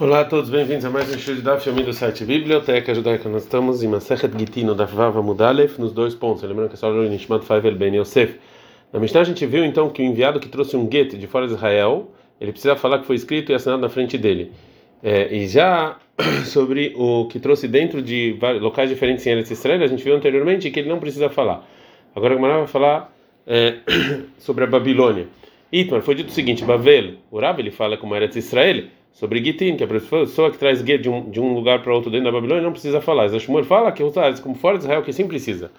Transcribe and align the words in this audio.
Olá 0.00 0.22
a 0.22 0.24
todos, 0.24 0.50
bem-vindos 0.50 0.84
a 0.84 0.90
mais 0.90 1.08
um 1.14 1.16
show 1.16 1.32
de 1.36 1.40
Daf 1.40 1.70
do 1.70 1.92
site 1.92 2.24
Biblioteca 2.24 2.92
Judaica. 2.92 3.28
Nós 3.28 3.44
estamos 3.44 3.80
em 3.80 3.86
Masechet 3.86 4.36
Gitino 4.36 4.74
da 4.74 4.84
Vava 4.84 5.22
Mudalef 5.22 5.78
nos 5.78 5.92
dois 5.92 6.16
pontos. 6.16 6.42
Lembrando 6.42 6.68
que 6.68 6.74
é 6.74 6.76
só 6.76 6.90
o 6.90 7.08
Nishmat 7.08 7.44
Faivel 7.44 7.76
Ben 7.76 7.94
Yosef. 7.94 8.34
Na 8.92 8.98
Mishnah 8.98 9.20
a 9.20 9.24
gente 9.24 9.46
viu 9.46 9.64
então 9.64 9.88
que 9.88 10.02
o 10.02 10.04
enviado 10.04 10.40
que 10.40 10.48
trouxe 10.48 10.76
um 10.76 10.90
get 10.90 11.14
de 11.14 11.26
fora 11.28 11.46
de 11.46 11.52
Israel, 11.52 12.10
ele 12.40 12.50
precisa 12.50 12.74
falar 12.74 12.98
que 12.98 13.06
foi 13.06 13.14
escrito 13.14 13.52
e 13.52 13.54
assinado 13.54 13.82
na 13.82 13.88
frente 13.88 14.18
dele. 14.18 14.50
É, 15.00 15.32
e 15.32 15.46
já 15.46 15.96
sobre 16.44 16.92
o 16.96 17.28
que 17.28 17.38
trouxe 17.38 17.68
dentro 17.68 18.02
de 18.02 18.36
locais 18.60 18.90
diferentes 18.90 19.24
em 19.24 19.30
Eretz 19.30 19.52
Israel, 19.52 19.80
a 19.80 19.86
gente 19.86 20.02
viu 20.02 20.16
anteriormente 20.16 20.68
que 20.72 20.80
ele 20.80 20.88
não 20.88 20.98
precisa 20.98 21.30
falar. 21.30 21.64
Agora 22.16 22.32
o 22.34 22.36
Gamara 22.36 22.58
vai 22.58 22.66
falar 22.66 23.16
é, 23.46 23.76
sobre 24.38 24.64
a 24.64 24.66
Babilônia. 24.66 25.28
Itmar, 25.70 26.02
foi 26.02 26.16
dito 26.16 26.30
o 26.30 26.32
seguinte: 26.32 26.64
Bavel, 26.64 27.14
Rab, 27.32 27.60
ele 27.60 27.70
fala 27.70 27.96
como 27.96 28.16
Eretz 28.16 28.34
Israel 28.34 28.86
sobre 29.14 29.42
Gitin, 29.42 29.76
que 29.76 29.84
é 29.84 29.86
a 29.86 29.88
pessoa 29.88 30.50
que 30.50 30.58
traz 30.58 30.80
Get 30.80 31.00
de 31.00 31.08
um, 31.08 31.30
de 31.30 31.40
um 31.40 31.54
lugar 31.54 31.82
para 31.82 31.94
outro 31.94 32.10
dentro 32.10 32.26
da 32.26 32.32
Babilônia 32.32 32.62
não 32.62 32.72
precisa 32.72 33.00
falar. 33.00 33.28
Zashmuel 33.28 33.64
fala 33.64 33.90
que 33.92 34.02
usar 34.02 34.38
como 34.40 34.54
fora 34.56 34.76
de 34.76 34.84
Israel 34.84 35.02
que 35.02 35.12
sim 35.12 35.26
precisa. 35.26 35.70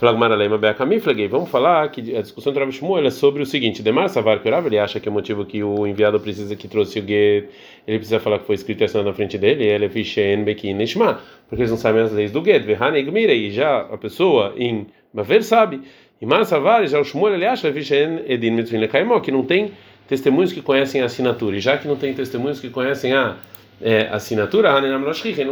Vamos 0.00 1.50
falar 1.50 1.90
que 1.90 2.16
a 2.16 2.22
discussão 2.22 2.54
Rav 2.54 2.72
Shmuel 2.72 3.06
é 3.06 3.10
sobre 3.10 3.42
o 3.42 3.46
seguinte: 3.46 3.82
Demar 3.82 4.08
Savar 4.08 4.40
que 4.40 4.48
o 4.48 4.50
Rav 4.50 4.66
ele 4.66 4.78
acha 4.78 4.98
que 4.98 5.10
o 5.10 5.12
motivo 5.12 5.44
que 5.44 5.62
o 5.62 5.86
enviado 5.86 6.18
precisa 6.18 6.56
que 6.56 6.66
trouxe 6.66 7.00
o 7.00 7.06
Get, 7.06 7.50
ele 7.86 7.98
precisa 7.98 8.18
falar 8.18 8.38
que 8.38 8.46
foi 8.46 8.54
escrito 8.54 8.82
assim 8.82 9.02
na 9.02 9.12
frente 9.12 9.36
dele, 9.36 9.64
ele 9.64 9.84
é 9.84 9.88
Fishen 9.90 10.42
Bekin 10.42 10.72
Nishma, 10.72 11.20
porque 11.46 11.60
eles 11.60 11.70
não 11.70 11.76
sabem 11.76 12.00
as 12.00 12.12
leis 12.12 12.32
do 12.32 12.42
Get. 12.42 12.64
e 12.66 13.50
já 13.50 13.80
a 13.80 13.98
pessoa 13.98 14.54
em 14.56 14.86
Baver 15.12 15.44
sabe. 15.44 15.82
E 16.18 16.24
Mar 16.24 16.46
Savar, 16.46 16.86
já 16.86 16.98
o 16.98 17.04
Shmuel 17.04 17.34
ele 17.34 17.44
acha 17.44 17.70
Fishen 17.70 18.22
Edin 18.26 18.52
Mitzvin 18.52 18.80
que 19.22 19.30
não 19.30 19.44
tem 19.44 19.72
testemunhos 20.10 20.52
que 20.52 20.60
conhecem 20.60 21.00
a 21.00 21.04
assinatura. 21.04 21.56
E 21.56 21.60
já 21.60 21.78
que 21.78 21.86
não 21.86 21.94
tem 21.94 22.12
testemunhos 22.12 22.58
que 22.58 22.68
conhecem 22.68 23.12
a 23.12 23.36
é, 23.80 24.08
assinatura, 24.10 24.68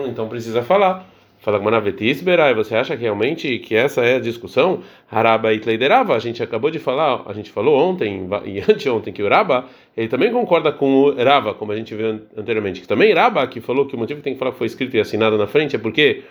então 0.08 0.28
precisa 0.28 0.62
falar. 0.62 1.06
Fala 1.38 1.60
e 1.60 2.54
você 2.54 2.74
acha 2.74 2.96
que 2.96 3.02
realmente 3.02 3.60
que 3.60 3.76
essa 3.76 4.00
é 4.04 4.16
a 4.16 4.18
discussão? 4.18 4.82
Haraba 5.08 5.54
e 5.54 5.60
Tleiderava, 5.60 6.16
a 6.16 6.18
gente 6.18 6.42
acabou 6.42 6.72
de 6.72 6.80
falar, 6.80 7.22
a 7.26 7.32
gente 7.32 7.52
falou 7.52 7.78
ontem 7.78 8.28
e 8.44 8.58
anteontem 8.68 9.12
que 9.12 9.22
o 9.22 9.28
Raba, 9.28 9.66
ele 9.96 10.08
também 10.08 10.32
concorda 10.32 10.72
com 10.72 10.92
o 10.92 11.14
Rava, 11.14 11.54
como 11.54 11.70
a 11.70 11.76
gente 11.76 11.94
viu 11.94 12.20
anteriormente, 12.36 12.80
que 12.80 12.88
também 12.88 13.14
Raba, 13.14 13.46
que 13.46 13.60
falou 13.60 13.86
que 13.86 13.94
o 13.94 13.98
motivo 13.98 14.18
que 14.18 14.24
tem 14.24 14.32
que 14.32 14.38
falar 14.40 14.50
que 14.50 14.58
foi 14.58 14.66
escrito 14.66 14.96
e 14.96 15.00
assinado 15.00 15.38
na 15.38 15.46
frente 15.46 15.76
é 15.76 15.78
porque 15.78 16.24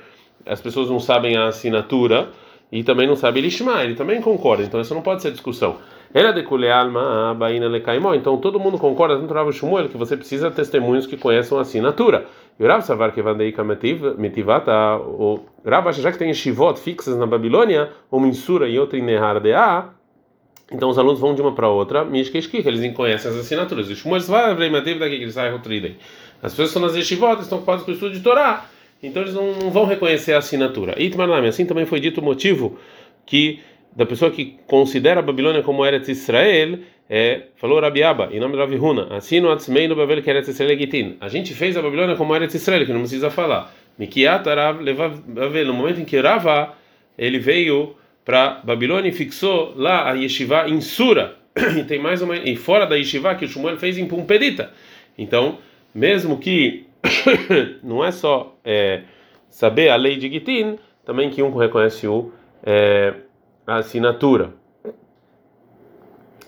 as 0.46 0.60
pessoas 0.60 0.90
não 0.90 1.00
sabem 1.00 1.38
a 1.38 1.48
assinatura 1.48 2.28
e 2.72 2.84
também 2.84 3.08
não 3.08 3.16
sabem 3.16 3.42
Lishma, 3.44 3.84
ele 3.84 3.96
também 3.96 4.22
concorda, 4.22 4.64
então 4.64 4.82
isso 4.82 4.94
não 4.94 5.02
pode 5.02 5.22
ser 5.22 5.32
discussão. 5.32 5.78
Era 6.14 6.32
de 6.32 6.44
alma 6.70 7.34
baina 7.34 7.68
lecaimó. 7.68 8.14
Então 8.14 8.38
todo 8.38 8.60
mundo 8.60 8.78
concorda, 8.78 9.18
tanto 9.18 9.34
Rav 9.34 9.52
Shmuel, 9.52 9.90
que 9.90 9.98
você 9.98 10.16
precisa 10.16 10.50
de 10.50 10.56
testemunhos 10.56 11.06
que 11.06 11.18
conheçam 11.18 11.58
a 11.58 11.62
assinatura. 11.62 12.26
E 12.60 12.64
o 12.64 12.68
Rav 12.68 12.82
Savar 12.82 13.12
que 13.12 13.22
vandeika 13.22 13.64
mitivata, 13.64 14.72
o 14.98 15.46
Rav 15.66 15.88
acha 15.88 16.02
já 16.02 16.12
que 16.12 16.18
tem 16.18 16.34
shivot 16.34 16.80
fixas 16.80 17.18
na 17.18 17.26
Babilônia, 17.26 17.92
uma 18.12 18.28
em 18.28 18.34
Sura 18.34 18.68
e 18.68 18.80
outra 18.80 18.98
em 18.98 19.04
de 19.40 19.54
A. 19.54 19.90
Então 20.72 20.90
os 20.90 20.98
alunos 20.98 21.20
vão 21.20 21.34
de 21.34 21.42
uma 21.42 21.54
para 21.54 21.70
outra, 21.70 22.04
mishkeshkik, 22.04 22.68
eles 22.68 22.94
conhecem 22.94 23.32
as 23.32 23.38
assinaturas. 23.38 23.90
E 23.90 23.96
Shmuel 23.96 24.22
vai 24.22 24.70
daqui 25.00 25.18
que 25.18 25.24
eles 25.24 25.34
saem 25.34 25.54
As 26.42 26.52
pessoas 26.52 26.70
estão 26.70 26.82
nas 26.82 26.96
yeshivot, 26.96 27.42
estão 27.42 27.60
ocupadas 27.60 27.84
com 27.84 27.92
o 27.92 27.94
estudo 27.94 28.14
de 28.14 28.22
Torá. 28.22 28.66
Então 29.02 29.22
eles 29.22 29.34
não, 29.34 29.54
não 29.54 29.72
vão 29.72 29.86
reconhecer 29.86 30.34
a 30.34 30.40
assinatura. 30.40 31.02
Itmanami, 31.02 31.48
assim 31.48 31.66
também 31.66 31.86
foi 31.86 32.00
dito 32.00 32.22
o 32.22 32.24
motivo 32.24 32.78
que 33.26 33.60
da 33.96 34.06
pessoa 34.06 34.30
que 34.30 34.58
considera 34.68 35.22
a 35.22 35.24
Babilônia 35.24 35.64
como 35.64 35.84
Eretz 35.84 36.08
Israel, 36.08 36.78
é, 37.10 37.44
falou 37.56 37.80
Rabiaba, 37.80 38.30
em 38.32 38.40
nome 38.40 38.54
de 38.54 38.60
Rabi 38.60 38.76
Huna, 38.76 39.08
assim 39.16 39.40
no 39.40 39.50
no 39.50 39.96
Babel 39.96 40.22
que 40.22 40.30
Eretz 40.30 40.50
Israel 40.50 40.78
Gitin. 40.78 41.18
A 41.20 41.28
gente 41.28 41.54
fez 41.56 41.76
a 41.76 41.82
Babilônia 41.82 42.16
como 42.16 42.36
Eretz 42.36 42.54
Israel, 42.54 42.86
que 42.86 42.94
não 42.94 43.00
precisa 43.00 43.32
falar. 43.32 43.74
Mikiat 43.98 44.44
no 45.66 45.74
momento 45.74 46.00
em 46.00 46.06
que 46.06 46.20
Rava, 46.20 46.76
ele 47.18 47.40
veio 47.40 47.96
para 48.24 48.62
Babilônia 48.64 49.10
e 49.10 49.12
fixou 49.12 49.74
lá 49.76 50.12
a 50.12 50.14
Yeshiva 50.14 50.70
em 50.70 50.80
Sura. 50.82 51.36
E 51.76 51.84
tem 51.84 51.98
mais 51.98 52.22
uma, 52.22 52.38
e 52.38 52.56
fora 52.56 52.86
da 52.86 52.96
Yeshiva 52.96 53.34
que 53.34 53.46
o 53.46 53.48
Shmuel 53.48 53.78
fez 53.78 53.98
em 53.98 54.06
Pumpedita. 54.06 54.72
Então, 55.18 55.58
mesmo 55.96 56.38
que 56.38 56.86
não 57.84 58.04
é 58.04 58.12
só 58.12 58.56
é, 58.64 59.04
saber 59.50 59.90
a 59.90 59.96
lei 59.96 60.18
de 60.18 60.30
Gitin, 60.30 60.78
também 61.06 61.30
que 61.30 61.42
um 61.42 61.56
reconhece 61.56 62.08
o 62.08 62.32
é, 62.64 63.14
a 63.66 63.78
assinatura. 63.78 64.54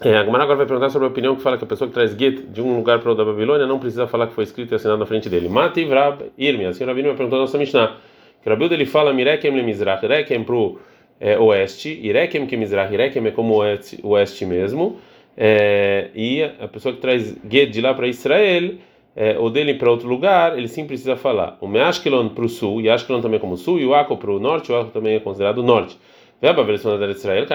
É, 0.02 0.16
a 0.16 0.24
Gemara 0.24 0.44
agora 0.44 0.58
vai 0.58 0.66
perguntar 0.66 0.90
sobre 0.90 1.08
a 1.08 1.12
opinião 1.12 1.36
que 1.36 1.42
fala 1.42 1.58
que 1.58 1.66
a 1.66 1.68
pessoa 1.68 1.88
que 1.88 1.94
traz 1.94 2.12
get 2.12 2.48
de 2.52 2.62
um 2.62 2.78
lugar 2.78 3.00
para 3.00 3.12
o 3.12 3.16
da 3.16 3.26
Babilônia 3.26 3.68
não 3.68 3.80
precisa 3.80 4.08
falar 4.08 4.28
que 4.28 4.34
foi 4.34 4.46
escrito 4.46 4.72
e 4.72 4.76
assinado 4.76 4.98
na 4.98 5.06
frente 5.06 5.30
dele. 5.30 5.50
Mati 5.50 5.84
Vrab 5.84 6.32
Irmi, 6.38 6.66
a 6.66 6.74
senhora 6.74 6.98
Irmi 6.98 7.14
perguntou 7.16 7.38
a 7.38 7.42
nossa 7.42 7.58
Mishnah. 7.58 7.98
Que 8.42 8.50
Rabilda 8.50 8.76
ele 8.76 8.86
fala 8.86 9.14
Mirekem 9.14 9.52
le 9.52 9.62
Mizrach, 9.62 10.06
Rekem 10.06 10.46
para 10.46 10.56
o 10.56 10.80
é, 11.20 11.38
oeste, 11.38 11.90
Irekem 12.02 12.46
que 12.48 12.56
Mizrach, 12.56 12.94
Irekem 12.94 13.28
é 13.28 13.32
como 13.32 13.56
oeste, 13.56 14.00
oeste 14.02 14.46
mesmo. 14.46 15.02
É, 15.36 16.10
e 16.16 16.44
a 16.44 16.68
pessoa 16.70 16.94
que 16.96 17.02
traz 17.02 17.36
get 17.50 17.70
de 17.70 17.82
lá 17.82 17.94
para 17.94 18.08
Israel, 18.08 18.76
é, 19.20 19.38
ou 19.38 19.50
dele 19.50 19.74
para 19.74 19.92
outro 19.92 20.08
lugar, 20.08 20.58
ele 20.58 20.70
sim 20.70 20.88
precisa 20.88 21.18
falar. 21.18 21.58
O 21.60 21.68
Meashkelon 21.68 22.30
para 22.30 22.46
o 22.46 22.48
sul, 22.48 22.80
e 22.80 22.90
Ashkelon 22.90 23.20
também 23.20 23.38
como 23.38 23.58
sul, 23.58 23.78
e 23.78 23.86
o 23.86 23.94
Ako 23.94 24.16
para 24.16 24.32
o 24.32 24.40
norte, 24.40 24.72
o 24.72 24.78
Ako 24.78 24.92
também 24.92 25.16
é 25.16 25.20
considerado 25.20 25.62
norte. 25.62 26.00
Vê 26.42 26.48
a 26.48 26.54
Babilônia 26.54 27.06
de 27.06 27.20
Israel, 27.20 27.46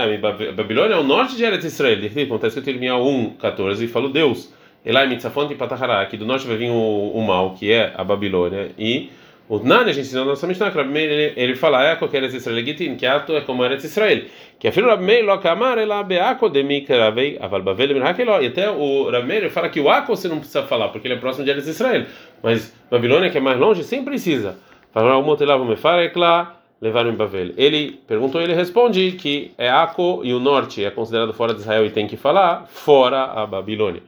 Babilônia 0.55 0.95
é 0.95 0.99
o 0.99 1.03
norte 1.03 1.37
de 1.37 1.43
Eretz 1.43 1.65
Israel. 1.65 1.99
Acontece 2.23 2.61
que 2.61 2.71
eu 2.71 2.79
tenho 2.79 3.03
1, 3.03 3.31
14 3.39 3.83
e 3.83 3.89
falo 3.89 4.11
Deus. 4.11 4.53
Elai 4.85 5.09
Mitzafont 5.09 5.51
e 5.51 5.57
Patahara. 5.57 6.03
Aqui 6.03 6.19
do 6.19 6.27
norte 6.27 6.47
vai 6.47 6.59
vir 6.59 6.69
o, 6.69 7.13
o 7.15 7.27
mal, 7.27 7.55
que 7.55 7.73
é 7.73 7.95
a 7.97 8.05
Babilônia. 8.05 8.73
E 8.79 9.09
o 9.47 9.59
Nani, 9.59 9.91
a 9.91 9.93
gente 9.93 10.07
ensinou 10.07 10.25
na 10.25 10.31
nossa 10.31 10.47
Mishnah, 10.47 10.71
que 10.71 10.79
ele, 10.79 11.33
ele 11.37 11.55
fala, 11.55 11.97
qualquer 11.97 12.19
Eretz 12.19 12.35
Israel 12.35 12.57
legitim, 12.57 12.97
que 12.97 13.05
ato 13.05 13.37
é 13.37 13.43
como 13.43 13.65
Eretz 13.65 13.85
Israel. 13.85 14.23
Que 14.59 14.69
a 14.69 14.73
filha 14.73 14.87
Rabi 14.87 15.05
Meir, 15.05 15.25
lo 15.25 15.39
kamar, 15.39 15.77
ela 15.77 16.03
beako 16.03 16.49
de 16.49 16.63
mikravei, 16.63 17.37
aval 17.39 17.63
bavel 17.63 17.89
minhakeló. 17.89 18.41
E 18.41 18.47
até 18.47 18.71
o 18.71 19.11
Rabi 19.11 19.27
Meir 19.27 19.51
fala 19.51 19.69
que 19.69 19.81
o 19.81 19.91
Ako 19.91 20.17
você 20.17 20.29
não 20.29 20.39
precisa 20.39 20.63
falar, 20.63 20.89
porque 20.89 21.07
ele 21.07 21.15
é 21.15 21.19
próximo 21.19 21.45
de 21.45 21.51
Eretz 21.51 21.67
Israel. 21.67 22.07
Mas 22.43 22.75
Babilônia, 22.91 23.29
que 23.29 23.37
é 23.37 23.41
mais 23.41 23.59
longe, 23.59 23.85
sim 23.85 24.03
precisa. 24.03 24.57
Fala, 24.93 25.19
o 25.19 25.23
Motelavo 25.23 25.67
Mefarekla 25.67 26.57
levaram 26.81 27.11
em 27.11 27.15
Bavel. 27.15 27.53
Ele 27.57 28.01
perguntou, 28.07 28.41
ele 28.41 28.55
responde 28.55 29.13
que 29.13 29.53
é 29.59 29.69
Aco 29.69 30.23
e 30.25 30.33
o 30.33 30.41
norte 30.41 30.85
é 30.85 30.91
considerado 30.91 31.35
fora 31.35 31.53
de 31.53 31.61
Israel 31.61 31.85
e 31.85 31.91
tem 31.91 32.07
que 32.07 32.17
falar 32.17 32.67
fora 32.67 33.25
a 33.25 33.47
Babilônia. 33.47 34.03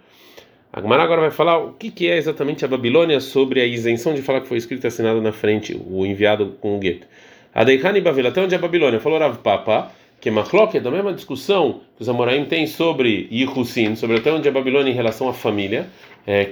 A 0.76 0.80
agora 0.80 1.22
vai 1.22 1.30
falar 1.30 1.56
o 1.56 1.72
que, 1.72 1.90
que 1.90 2.06
é 2.06 2.18
exatamente 2.18 2.62
a 2.62 2.68
Babilônia 2.68 3.18
sobre 3.18 3.62
a 3.62 3.64
isenção 3.64 4.12
de 4.12 4.20
falar 4.20 4.42
que 4.42 4.46
foi 4.46 4.58
escrito 4.58 4.84
e 4.84 4.88
assinado 4.88 5.22
na 5.22 5.32
frente, 5.32 5.74
o 5.74 6.04
enviado 6.04 6.54
com 6.60 6.76
o 6.76 6.78
gueto. 6.78 7.06
A 7.54 7.64
Deikani 7.64 8.02
Bavel, 8.02 8.26
até 8.26 8.42
onde 8.42 8.54
é 8.54 8.58
a 8.58 8.60
Babilônia? 8.60 9.00
Falou 9.00 9.18
Rav 9.18 9.38
Papa, 9.38 9.90
que 10.20 10.30
Machlok 10.30 10.76
é 10.76 10.80
da 10.80 10.90
mesma 10.90 11.14
discussão 11.14 11.80
que 11.96 12.02
os 12.02 12.08
Amoraim 12.10 12.44
têm 12.44 12.66
sobre 12.66 13.26
Yihusin, 13.32 13.96
sobre 13.96 14.18
até 14.18 14.30
onde 14.30 14.48
é 14.48 14.50
a 14.50 14.52
Babilônia 14.52 14.90
em 14.90 14.94
relação 14.94 15.30
à 15.30 15.32
família. 15.32 15.86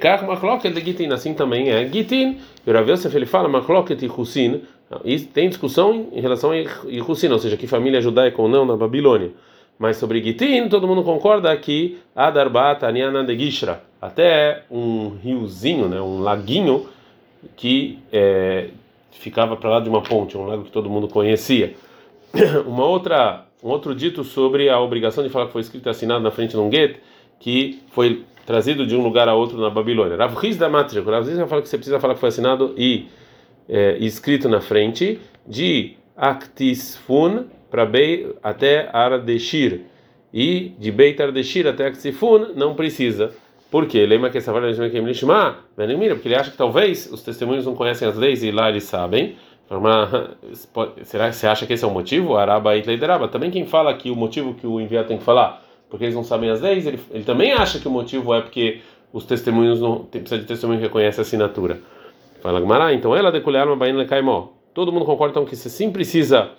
Kar 0.01 0.27
Machlok 0.27 0.67
é 0.67 0.71
de 0.71 0.81
Gitin, 0.81 1.09
assim 1.12 1.35
também 1.35 1.69
é 1.69 1.87
Gitin. 1.87 2.39
E 2.67 2.71
o 2.71 2.73
Rav 2.73 2.89
Yosef 2.89 3.15
ele 3.15 3.27
fala 3.27 3.47
Machlok 3.47 3.93
e 5.05 5.19
tem 5.21 5.51
discussão 5.51 6.09
em 6.15 6.21
relação 6.23 6.51
a 6.51 6.56
Yehusin, 6.56 7.29
ou 7.29 7.39
seja, 7.39 7.59
que 7.59 7.67
família 7.67 8.01
judaica 8.01 8.41
ou 8.41 8.49
não 8.49 8.65
na 8.65 8.75
Babilônia. 8.75 9.33
Mas 9.79 9.97
sobre 9.97 10.23
Gitin, 10.23 10.69
todo 10.69 10.87
mundo 10.87 11.03
concorda 11.03 11.57
que 11.57 11.99
Adarbat 12.15 12.85
Aniana 12.85 13.25
de 13.25 13.37
Gishra, 13.39 13.83
até 14.01 14.62
um 14.71 15.17
riozinho, 15.23 15.89
né, 15.89 16.01
um 16.01 16.21
laguinho 16.21 16.87
que 17.57 17.99
é, 18.12 18.69
ficava 19.11 19.57
para 19.57 19.71
lá 19.71 19.81
de 19.81 19.89
uma 19.89 20.03
ponte, 20.03 20.37
um 20.37 20.47
lago 20.47 20.65
que 20.65 20.71
todo 20.71 20.89
mundo 20.89 21.09
conhecia. 21.09 21.75
Uma 22.67 22.85
outra, 22.85 23.47
um 23.62 23.69
outro 23.69 23.95
dito 23.95 24.25
sobre 24.25 24.69
a 24.69 24.81
obrigação 24.81 25.23
de 25.23 25.31
falar 25.31 25.47
que 25.47 25.53
foi 25.53 25.61
escrito 25.61 25.87
e 25.87 25.91
assinado 25.91 26.23
na 26.23 26.33
frente 26.33 26.51
de 26.51 26.59
um 26.59 26.69
gueto, 26.69 26.99
que 27.39 27.81
foi 27.93 28.25
trazido 28.45 28.87
de 28.87 28.97
um 28.97 29.03
lugar 29.03 29.29
a 29.29 29.35
outro 29.35 29.59
na 29.59 29.71
Babilônia. 29.71 30.17
Rav 30.17 30.35
da 30.56 30.69
Matria, 30.69 31.03
Rav 31.03 31.27
Riz 31.27 31.49
fala 31.49 31.62
que 31.62 31.69
você 31.69 31.77
precisa 31.77 32.01
falar 32.01 32.15
que 32.15 32.21
foi 32.21 32.29
assinado 32.29 32.75
e 32.77 33.06
é, 33.69 33.97
escrito 33.99 34.49
na 34.49 34.61
frente, 34.61 35.20
de 35.47 35.94
Aktisfun 36.17 37.44
para 37.75 37.85
Bei 37.85 38.32
até 38.41 38.88
Ardeshir, 38.93 39.81
e 40.32 40.76
de 40.79 40.93
Beit 40.93 41.21
Ardeshir 41.21 41.67
até 41.67 41.88
Aktisfun 41.88 42.53
não 42.55 42.73
precisa. 42.76 43.32
Por 43.69 43.88
quê? 43.88 44.06
Lembra 44.06 44.31
que 44.31 44.38
essa 44.38 44.53
Mekem 44.53 45.05
Lishma? 45.05 45.56
Porque 45.75 46.29
ele 46.29 46.37
acha 46.37 46.53
que 46.53 46.56
talvez 46.56 47.11
os 47.11 47.21
testemunhos 47.25 47.67
não 47.67 47.75
conhecem 47.75 48.06
as 48.06 48.17
leis 48.17 48.44
e 48.44 48.53
lá 48.53 48.69
eles 48.69 48.85
sabem. 48.85 49.35
Será 51.03 51.31
que 51.31 51.35
você 51.35 51.49
acha 51.49 51.67
que 51.67 51.73
esse 51.73 51.85
é 51.85 51.88
o 51.88 51.91
motivo? 51.91 52.37
Araba 52.37 52.76
e 52.76 52.82
Leideraba. 52.82 53.26
Também 53.26 53.50
quem 53.50 53.67
fala 53.67 53.93
que 53.94 54.09
o 54.09 54.15
motivo 54.15 54.55
que 54.55 54.69
o 54.69 54.81
enviado 54.81 55.09
tem 55.09 55.19
que 55.19 55.25
falar, 55.25 55.61
porque 55.91 56.05
eles 56.05 56.15
não 56.15 56.23
sabem 56.23 56.50
as 56.50 56.61
leis, 56.61 56.87
ele, 56.87 57.00
ele 57.11 57.25
também 57.25 57.55
acha 57.55 57.81
que 57.81 57.88
o 57.88 57.91
motivo 57.91 58.32
é 58.32 58.41
porque 58.41 58.82
os 59.12 59.25
testemunhos 59.25 59.81
não 59.81 60.05
precisa 60.05 60.38
de 60.38 60.47
testemunho 60.47 60.79
que 60.79 60.87
reconhece 60.87 61.20
a 61.20 61.23
assinatura. 61.23 61.81
Fala 62.41 62.61
Gmará, 62.61 62.94
então 62.94 63.17
ela 63.17 63.32
decolhar 63.32 63.67
uma 63.67 63.75
bainha 63.75 64.05
caimó. 64.05 64.50
Todo 64.73 64.93
mundo 64.93 65.05
concorda 65.05 65.32
então 65.32 65.44
que 65.44 65.56
você 65.56 65.69
sim 65.69 65.91
precisa 65.91 66.53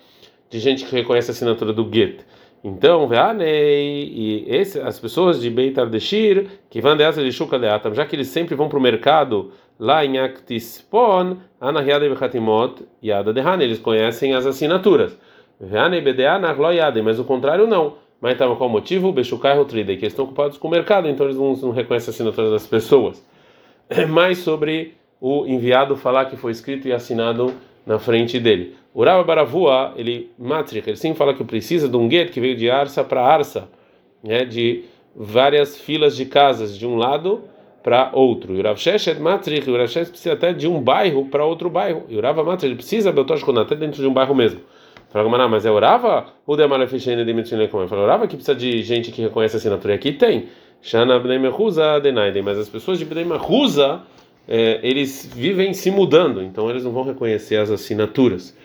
de 0.49 0.59
gente 0.59 0.85
que 0.85 0.95
reconhece 0.95 1.31
a 1.31 1.33
assinatura 1.33 1.73
do 1.73 1.89
Get. 1.91 2.21
Então, 2.63 3.07
Veanei, 3.07 4.11
e 4.11 4.45
esse, 4.47 4.79
as 4.79 4.99
pessoas 4.99 5.39
de 5.39 5.49
Beit 5.51 5.79
Ardeshir, 5.79 6.47
que 6.69 6.81
vão 6.81 6.97
de 6.97 7.11
de 7.11 7.31
Shuka 7.31 7.59
de 7.59 7.67
Atam, 7.67 7.93
já 7.93 8.05
que 8.05 8.15
eles 8.15 8.27
sempre 8.27 8.55
vão 8.55 8.67
para 8.67 8.79
o 8.79 8.81
mercado 8.81 9.51
lá 9.79 10.03
em 10.03 10.17
Aktispon, 10.17 11.37
Anahiade 11.61 12.09
Bechatimot, 12.09 12.83
Yada 13.03 13.31
Dehan, 13.31 13.61
eles 13.61 13.77
conhecem 13.77 14.33
as 14.33 14.45
assinaturas. 14.47 15.15
Veane 15.59 16.01
Bedeanach 16.01 16.59
Lo 16.59 16.71
Yade, 16.71 17.01
mas 17.01 17.19
o 17.19 17.23
contrário 17.23 17.67
não. 17.67 17.97
Mas 18.19 18.33
estava 18.33 18.55
qual 18.55 18.69
o 18.69 18.71
motivo? 18.71 19.11
Bechukai 19.11 19.55
Rotrida, 19.55 19.93
que 19.93 19.99
eles 19.99 20.13
estão 20.13 20.25
ocupados 20.25 20.57
com 20.57 20.67
o 20.67 20.71
mercado, 20.71 21.07
então 21.07 21.27
eles 21.27 21.37
não, 21.37 21.55
não 21.55 21.71
reconhecem 21.71 22.09
as 22.09 22.15
assinaturas 22.15 22.49
das 22.49 22.65
pessoas. 22.65 23.23
Mais 24.09 24.39
sobre 24.39 24.95
o 25.21 25.45
enviado 25.45 25.95
falar 25.95 26.25
que 26.25 26.35
foi 26.35 26.51
escrito 26.51 26.87
e 26.87 26.93
assinado 26.93 27.53
na 27.85 27.99
frente 27.99 28.39
dele. 28.39 28.75
O 28.93 29.03
Rabba 29.03 29.23
Baravua, 29.23 29.93
ele, 29.95 30.31
Matrich, 30.37 30.87
ele 30.87 30.97
sim 30.97 31.13
fala 31.13 31.33
que 31.33 31.43
precisa 31.43 31.87
de 31.87 31.97
um 31.97 32.07
gueto 32.07 32.31
que 32.31 32.39
veio 32.39 32.55
de 32.55 32.69
Arsa 32.69 33.03
para 33.03 33.21
Arsa, 33.21 33.67
né, 34.23 34.45
de 34.45 34.85
várias 35.15 35.77
filas 35.77 36.15
de 36.15 36.25
casas, 36.25 36.77
de 36.77 36.87
um 36.87 36.95
lado 36.95 37.43
para 37.83 38.09
outro. 38.13 38.53
O 38.53 38.61
Rav 38.61 38.77
Sheshet 38.77 39.19
Matrich, 39.19 39.69
o 39.69 39.77
Rav 39.77 39.87
Sheshet 39.87 40.09
precisa 40.09 40.33
até 40.33 40.53
de 40.53 40.67
um 40.67 40.81
bairro 40.81 41.25
para 41.25 41.45
outro 41.45 41.69
bairro. 41.69 42.05
O 42.09 42.19
Rav 42.19 42.37
Matrich, 42.37 42.65
ele 42.65 42.75
precisa, 42.75 43.11
Beltosh 43.11 43.43
até 43.59 43.75
dentro 43.75 44.01
de 44.01 44.07
um 44.07 44.13
bairro 44.13 44.33
mesmo. 44.33 44.61
Fala, 45.15 45.47
mas 45.47 45.65
é 45.65 45.71
o 45.71 45.79
Rava 45.79 46.25
ou 46.45 46.57
de 46.57 47.25
de 47.25 47.33
Mitzvah 47.33 47.67
como? 47.69 47.87
Fala, 47.87 48.05
Rava 48.05 48.27
que 48.27 48.35
precisa 48.35 48.53
de 48.53 48.81
gente 48.81 49.13
que 49.13 49.21
reconhece 49.21 49.55
a 49.55 49.59
assinatura. 49.59 49.93
E 49.93 49.95
aqui 49.95 50.11
tem. 50.11 50.47
Shana 50.81 51.17
Bnei 51.17 51.39
Mehuza 51.39 52.01
Denaiden. 52.01 52.43
Mas 52.43 52.57
as 52.57 52.67
pessoas 52.67 52.99
de 52.99 53.05
Bnei 53.05 53.23
Mehuza, 53.23 54.01
é, 54.47 54.79
eles 54.83 55.29
vivem 55.33 55.73
se 55.73 55.89
mudando, 55.89 56.41
então 56.41 56.69
eles 56.69 56.83
não 56.83 56.91
vão 56.91 57.03
reconhecer 57.03 57.57
as 57.57 57.71
assinaturas. 57.71 58.55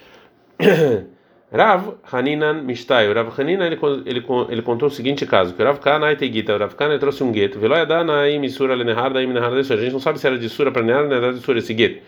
Rav 1.52 1.94
Haninan 2.12 2.62
Mishtai, 2.62 3.12
Rav 3.12 3.32
Haninan 3.36 3.66
ele, 3.66 3.78
ele, 4.06 4.24
ele 4.48 4.62
contou 4.62 4.88
o 4.88 4.90
seguinte 4.90 5.26
caso: 5.26 5.52
que 5.54 5.62
Rav 5.62 5.80
Kana 5.80 6.14
Gita, 6.16 6.54
o 6.54 6.58
Rav 6.58 6.74
Kana 6.74 6.98
trouxe 6.98 7.24
um 7.24 7.32
gueto, 7.32 7.58
Veloyadana 7.58 8.26
Misura 8.38 8.74
Lenehar, 8.74 9.12
daí 9.12 9.26
Menehar, 9.26 9.52
a 9.52 9.62
gente 9.62 9.92
não 9.92 9.98
sabe 9.98 10.20
se 10.20 10.26
era 10.26 10.38
de 10.38 10.48
Sura 10.48 10.70
para 10.70 10.82
Nehar, 10.82 11.08
Nehar 11.08 11.32
de 11.32 11.40
Sura 11.40 11.58
esse 11.58 11.74
gueto. 11.74 12.00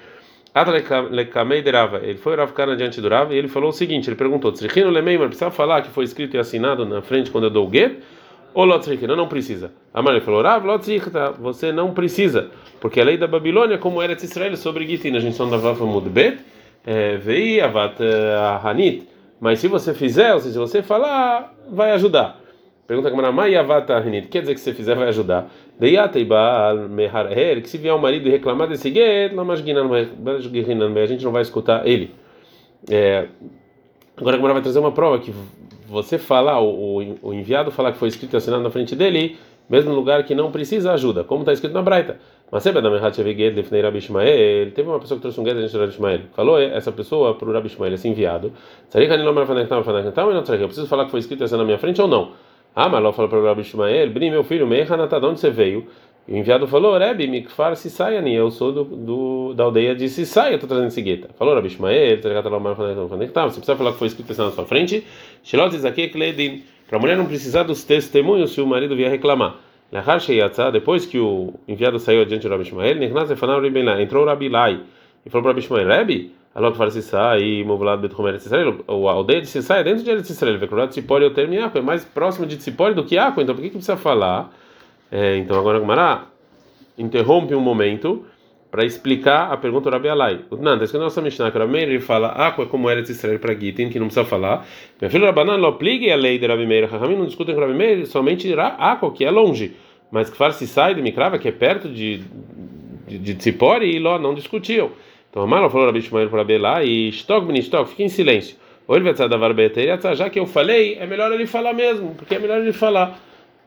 Ele 0.55 2.19
foi 2.19 2.37
Rav 2.37 2.53
Kana 2.53 2.77
diante 2.77 3.01
do 3.01 3.09
Rav 3.09 3.33
e 3.33 3.39
ele 3.39 3.49
falou 3.49 3.71
o 3.71 3.73
seguinte: 3.73 4.09
ele 4.09 4.17
perguntou, 4.17 4.53
Tzrichino 4.53 4.91
Lemeimar, 4.91 5.29
precisa 5.29 5.51
falar 5.51 5.83
que 5.83 5.89
foi 5.89 6.05
escrito 6.05 6.37
e 6.37 6.39
assinado 6.39 6.85
na 6.85 7.03
frente 7.03 7.31
quando 7.31 7.45
eu 7.45 7.51
dou 7.51 7.67
o 7.67 7.71
gueto? 7.71 7.97
Ou 8.55 8.65
Lotzrichino, 8.65 9.17
não 9.17 9.29
precisa. 9.29 9.73
Amar 9.95 10.15
ele 10.15 10.25
falou, 10.25 10.43
Rav, 10.43 10.67
Lotzrichta, 10.67 11.33
você 11.33 11.73
não 11.73 11.93
precisa, 11.93 12.51
porque 12.81 13.01
a 13.01 13.05
lei 13.05 13.17
da 13.17 13.27
Babilônia, 13.27 13.79
como 13.79 14.03
era 14.03 14.15
de 14.15 14.25
Israel 14.25 14.57
sobre 14.57 14.87
Gitin, 14.87 15.17
a 15.17 15.21
gente 15.21 15.37
só 15.37 15.45
andava 15.45 15.75
Mudbet, 15.87 16.39
é, 16.85 17.17
vei 17.17 17.61
Avat 17.61 18.01
eh, 18.01 18.61
Hanit, 18.65 19.09
mas 19.41 19.59
se 19.61 19.69
você 19.69 19.95
fizer, 19.95 20.35
ou 20.35 20.41
seja, 20.41 20.53
se 20.53 20.59
você 20.59 20.83
falar, 20.83 21.55
vai 21.71 21.93
ajudar. 21.93 22.41
Pergunta 22.87 23.09
a 23.09 23.11
Gamara, 23.11 23.33
Mayavata 23.33 23.97
Hanit, 23.97 24.29
quer 24.29 24.41
dizer 24.41 24.55
que 24.55 24.61
se 24.61 24.75
fizer, 24.75 24.95
vai 24.95 25.09
ajudar. 25.09 25.51
Que 25.81 27.69
se 27.69 27.79
vier 27.79 27.95
o 27.95 27.99
marido 27.99 28.29
e 28.29 28.31
reclamar 28.31 28.69
desse 28.69 28.91
gueto, 28.91 29.41
a 29.41 31.07
gente 31.07 31.25
não 31.25 31.33
vai 31.33 31.43
escutar 31.43 31.87
ele. 31.87 32.15
É, 32.91 33.29
agora 34.17 34.37
a 34.37 34.39
Gamara 34.39 34.55
vai 34.55 34.63
trazer 34.63 34.79
uma 34.79 34.93
prova 34.93 35.19
que 35.19 35.33
você 35.93 36.19
falar, 36.19 36.61
o, 36.61 37.19
o 37.23 37.35
enviado 37.35 37.71
falar 37.71 37.93
que 37.93 37.99
foi 37.99 38.09
escrito 38.09 38.35
e 38.35 38.37
assinado 38.37 38.63
na 38.63 38.71
frente 38.71 38.97
dele, 38.97 39.37
mesmo 39.69 39.95
lugar 39.95 40.25
que 40.25 40.35
não 40.35 40.51
precisa 40.51 40.93
ajuda, 40.93 41.23
como 41.23 41.43
está 41.43 41.53
escrito 41.53 41.73
na 41.73 41.83
Braita. 41.83 42.19
Mas 42.51 42.63
sempre 42.63 42.81
ele 42.81 44.71
teve 44.73 44.89
uma 44.89 44.99
pessoa 44.99 45.17
que 45.17 45.23
trouxe 45.23 45.41
um 45.41 45.45
gueto 45.45 45.67
de 45.67 45.79
Rabi 45.79 45.93
Ishmael. 45.93 46.21
Falou 46.35 46.59
essa 46.61 46.91
pessoa 46.91 47.35
para 47.35 47.49
o 47.49 47.53
Rabi 47.53 47.69
Ishmael, 47.69 47.95
esse 47.95 48.09
enviado. 48.09 48.53
Eu 48.93 50.67
preciso 50.67 50.87
falar 50.87 51.05
que 51.05 51.11
foi 51.11 51.21
escrito 51.21 51.45
assinado 51.45 51.63
na 51.63 51.67
minha 51.67 51.79
frente 51.79 52.01
ou 52.03 52.09
não? 52.09 52.33
Ah, 52.75 52.89
Maló 52.89 53.13
falou 53.13 53.29
para 53.29 53.39
o 53.39 53.45
Rabi 53.45 53.61
Ishmael, 53.61 54.11
Bri, 54.11 54.31
meu 54.31 54.43
filho, 54.43 54.67
Meihanatá, 54.67 55.19
de 55.19 55.27
onde 55.27 55.41
você 55.41 55.51
veio? 55.51 55.87
O 56.29 56.37
enviado 56.37 56.69
falou, 56.69 56.97
Rebbe, 56.97 57.27
Mikfar 57.27 57.75
Sisayani, 57.75 58.33
eu 58.33 58.49
sou 58.49 58.73
do, 58.73 58.85
do, 58.85 59.55
da 59.55 59.65
aldeia 59.65 59.93
de 59.93 60.09
Sisai, 60.09 60.53
eu 60.53 60.55
estou 60.55 60.69
trazendo 60.69 61.05
gueta. 61.05 61.29
Falou 61.37 61.53
Rabi 61.53 61.67
Ishmael, 61.67 62.21
você 62.23 63.33
precisa 63.33 63.77
falar 63.77 63.93
que 63.93 63.99
foi 63.99 64.07
escrito 64.07 64.29
na 64.41 64.53
sua 64.53 64.65
frente? 64.65 65.05
Shilot 65.43 65.75
Izakeh 65.75 66.11
Kledin, 66.11 66.63
para 66.89 66.99
a 66.99 67.01
mulher 67.01 67.17
não 67.17 67.27
precisar 67.27 67.65
dos 67.65 67.83
testemunhos 67.83 68.53
se 68.53 68.61
o 68.61 68.67
marido 68.67 68.95
vier 68.95 69.11
reclamar. 69.11 69.57
Depois 70.73 71.05
que 71.07 71.19
o 71.19 71.55
enviado 71.67 71.99
saiu 71.99 72.23
adiante 72.23 72.47
do 72.47 72.51
Rabi 72.51 72.63
Ishmael, 72.63 73.03
entrou 74.01 74.23
o 74.23 74.27
Rabi 74.27 74.49
Lai 74.49 74.81
e 75.27 75.31
falou 75.31 75.43
para 75.43 75.51
Rabi 75.51 75.61
Ishmael, 75.61 75.89
Rebbe, 75.89 76.33
Alok 76.55 76.77
fala 76.77 76.91
Sisai, 76.93 77.65
Movulad 77.65 78.01
Betchumer 78.01 78.37
Israel, 78.37 78.77
a 78.87 78.93
aldeia 78.93 79.41
de 79.41 79.49
Sisai 79.49 79.81
é 79.81 79.85
dentro 79.85 80.05
de 80.05 80.31
Israel, 80.31 80.57
Vekurat 80.57 80.89
Tzipori, 80.89 81.25
o 81.25 81.35
termo 81.35 81.55
é 81.55 81.81
mais 81.81 82.05
próximo 82.05 82.47
de 82.47 82.59
Tzipori 82.59 82.95
do 82.95 83.05
que 83.05 83.17
Iaco, 83.17 83.41
então 83.41 83.57
por 83.57 83.61
que, 83.61 83.71
que 83.71 83.77
precisa 83.77 83.97
falar? 83.97 84.53
É, 85.13 85.37
então 85.37 85.59
agora 85.59 85.79
Gumará 85.79 86.29
interrompe 86.97 87.55
um 87.55 87.61
momento 87.61 88.25
para 88.71 88.87
explicar 88.87 89.53
a 89.53 89.57
pergunta 89.59 89.91
do 89.91 89.93
Rabi 89.93 90.09
Alai. 90.09 90.41
Não, 90.51 90.73
está 90.73 90.85
escrito 90.85 91.01
na 91.01 91.05
nossa 91.05 91.21
Mishnah 91.21 91.51
que 91.51 91.59
o 91.59 91.61
Rabi 91.61 91.73
Meir 91.73 92.01
fala 92.01 92.29
Aqua 92.29 92.65
é 92.65 92.67
como 92.67 92.91
Eretz 92.91 93.11
Israel 93.11 93.39
para 93.39 93.55
Gitin, 93.55 93.91
que 93.91 93.99
não 93.99 94.07
precisa 94.07 94.25
falar. 94.25 94.67
Meu 94.99 95.11
filho 95.11 95.27
Rabanan, 95.27 95.57
lo 95.57 95.75
pligue 95.75 96.11
a 96.11 96.17
lei 96.17 96.39
de 96.39 96.47
Rabi 96.47 96.65
Meir, 96.67 96.91
Rahamim 96.91 97.17
não 97.17 97.27
discutem 97.27 97.55
com 97.55 97.61
Rabi 97.61 97.75
Meir, 97.75 98.07
somente 98.07 98.51
Aqua, 98.59 99.13
que 99.13 99.27
é 99.27 99.31
longe, 99.31 99.77
mas 100.11 100.31
que 100.31 100.37
fala 100.39 100.55
Sisai 100.55 100.95
de 100.95 101.03
Mikrava, 101.03 101.39
que 101.39 101.49
é 101.49 101.53
perto 101.53 101.87
de, 101.91 102.23
de, 103.07 103.19
de 103.19 103.35
Tzipori, 103.35 103.95
e 103.95 103.99
Ló 103.99 104.19
não 104.19 104.33
discutiam. 104.33 104.91
Então, 105.31 105.43
Amaro 105.43 105.69
falou 105.69 105.87
Rabi 105.87 106.01
Shmuel 106.01 106.31
para 106.31 106.43
Belá 106.43 106.83
e 106.83 107.13
Stok 107.13 107.61
Stok, 107.61 107.91
fique 107.91 108.05
em 108.05 108.09
silêncio. 108.09 108.57
Ou 108.89 108.97
ele 108.97 109.13
vai 109.13 109.29
varbeteira, 109.29 109.99
já 110.15 110.31
que 110.31 110.41
eu 110.41 110.47
falei, 110.47 110.97
é 110.99 111.07
melhor 111.07 111.31
ele 111.31 111.47
falar 111.47 111.75
mesmo, 111.75 112.15
porque 112.15 112.35
é 112.35 112.39
melhor 112.39 112.59
ele 112.59 112.73
falar, 112.73 113.19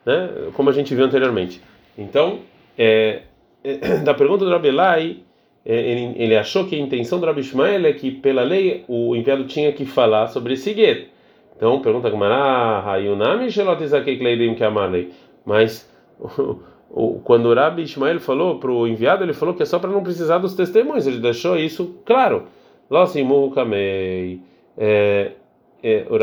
né? 0.06 0.50
Como 0.54 0.70
a 0.70 0.74
gente 0.74 0.94
viu 0.94 1.06
anteriormente. 1.06 1.62
Então, 1.98 2.40
é, 2.78 3.24
é, 3.64 3.98
da 4.04 4.14
pergunta 4.14 4.46
do 4.46 4.52
Rabelai, 4.52 5.18
é, 5.66 5.76
ele, 5.76 6.14
ele, 6.22 6.38
achou 6.38 6.68
que 6.68 6.76
a 6.76 6.80
intenção 6.80 7.20
do 7.20 7.26
Rabi 7.26 7.42
Shmuel 7.44 7.86
é 7.86 7.94
que, 7.94 8.12
pela 8.12 8.44
lei, 8.44 8.86
o 8.88 9.16
enviado 9.16 9.46
tinha 9.46 9.72
que 9.72 9.86
falar 9.86 10.28
sobre 10.28 10.54
esse 10.54 10.74
gueto. 10.74 11.08
Então, 11.56 11.82
pergunta 11.82 12.12
Kleidim 14.18 14.56
que 14.56 14.64
amalei. 14.64 15.12
Mas 15.46 15.90
quando 17.24 17.48
o 17.48 17.54
Rabi 17.54 17.84
Ismael 17.84 18.20
falou 18.20 18.60
para 18.60 18.72
o 18.72 18.88
enviado, 18.88 19.24
ele 19.24 19.34
falou 19.34 19.56
que 19.56 19.64
é 19.64 19.66
só 19.66 19.80
para 19.80 19.90
não 19.90 20.04
precisar 20.04 20.38
dos 20.38 20.54
testemunhos, 20.54 21.08
ele 21.08 21.20
deixou 21.20 21.58
isso 21.58 21.96
claro. 22.06 22.44
Lossimu 22.90 23.52
Kamei. 23.52 24.42
É, 24.78 25.32
é, 25.82 26.06
o, 26.10 26.18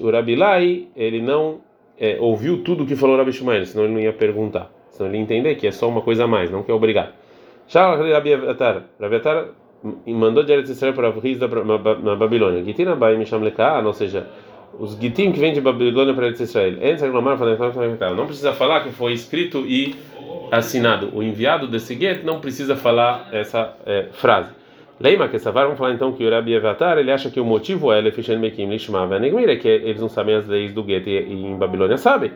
o 0.00 0.10
Rabi 0.10 0.36
Lai, 0.36 0.86
ele 0.96 1.20
não 1.20 1.60
é, 2.00 2.16
ouviu 2.20 2.62
tudo 2.62 2.86
que 2.86 2.94
falou 2.96 3.16
Rabi 3.16 3.30
Ismael, 3.30 3.66
senão 3.66 3.84
ele 3.84 3.94
não 3.94 4.00
ia 4.00 4.12
perguntar. 4.12 4.70
Senão 4.90 5.08
ele 5.08 5.18
ia 5.18 5.22
entender 5.22 5.54
que 5.56 5.66
é 5.66 5.70
só 5.70 5.88
uma 5.88 6.00
coisa 6.00 6.24
a 6.24 6.26
mais, 6.26 6.50
não 6.50 6.62
que 6.62 6.70
é 6.70 6.74
obrigado. 6.74 7.12
Rabi 7.72 8.34
Atar. 8.34 8.84
Rabi 9.00 9.16
Atar 9.16 9.48
mandou 10.06 10.42
de 10.42 10.52
Eretz 10.52 10.70
Israel 10.70 10.94
para 10.94 11.10
Riz 11.10 11.38
na 11.38 12.16
Babilônia. 12.16 12.64
Gitina 12.64 12.96
Bai 12.96 13.16
Misham 13.16 13.40
Lekaa, 13.40 13.80
ou 13.80 13.92
seja, 13.92 14.26
os 14.78 14.98
Gitim 14.98 15.32
que 15.32 15.38
vêm 15.38 15.52
de 15.52 15.60
Babilônia 15.60 16.14
para 16.14 16.26
Eretz 16.26 16.40
Israel. 16.40 16.76
Não 18.16 18.26
precisa 18.26 18.52
falar 18.52 18.82
que 18.82 18.90
foi 18.90 19.12
escrito 19.12 19.64
e 19.66 19.94
assinado. 20.50 21.10
O 21.14 21.22
enviado 21.22 21.68
desse 21.68 21.94
get 21.94 22.24
não 22.24 22.40
precisa 22.40 22.76
falar 22.76 23.28
essa 23.32 23.76
é, 23.86 24.06
frase. 24.12 24.57
Leima 25.00 25.28
que 25.28 25.36
essa 25.36 25.52
vamos 25.52 25.78
falar 25.78 25.94
então 25.94 26.12
que 26.12 26.26
o 26.26 26.30
Rabi 26.30 26.54
Evatar 26.54 26.98
ele 26.98 27.12
acha 27.12 27.30
que 27.30 27.38
o 27.38 27.44
motivo 27.44 27.92
é 27.92 28.00
Lefishen 28.00 28.38
Mekim 28.38 28.68
Lishma 28.68 29.06
Venegmira, 29.06 29.56
que 29.56 29.68
eles 29.68 30.00
não 30.00 30.08
sabem 30.08 30.34
as 30.34 30.48
leis 30.48 30.72
do 30.72 30.84
get 30.84 31.06
e, 31.06 31.32
em 31.32 31.56
Babilônia 31.56 31.96
sabem. 31.96 32.32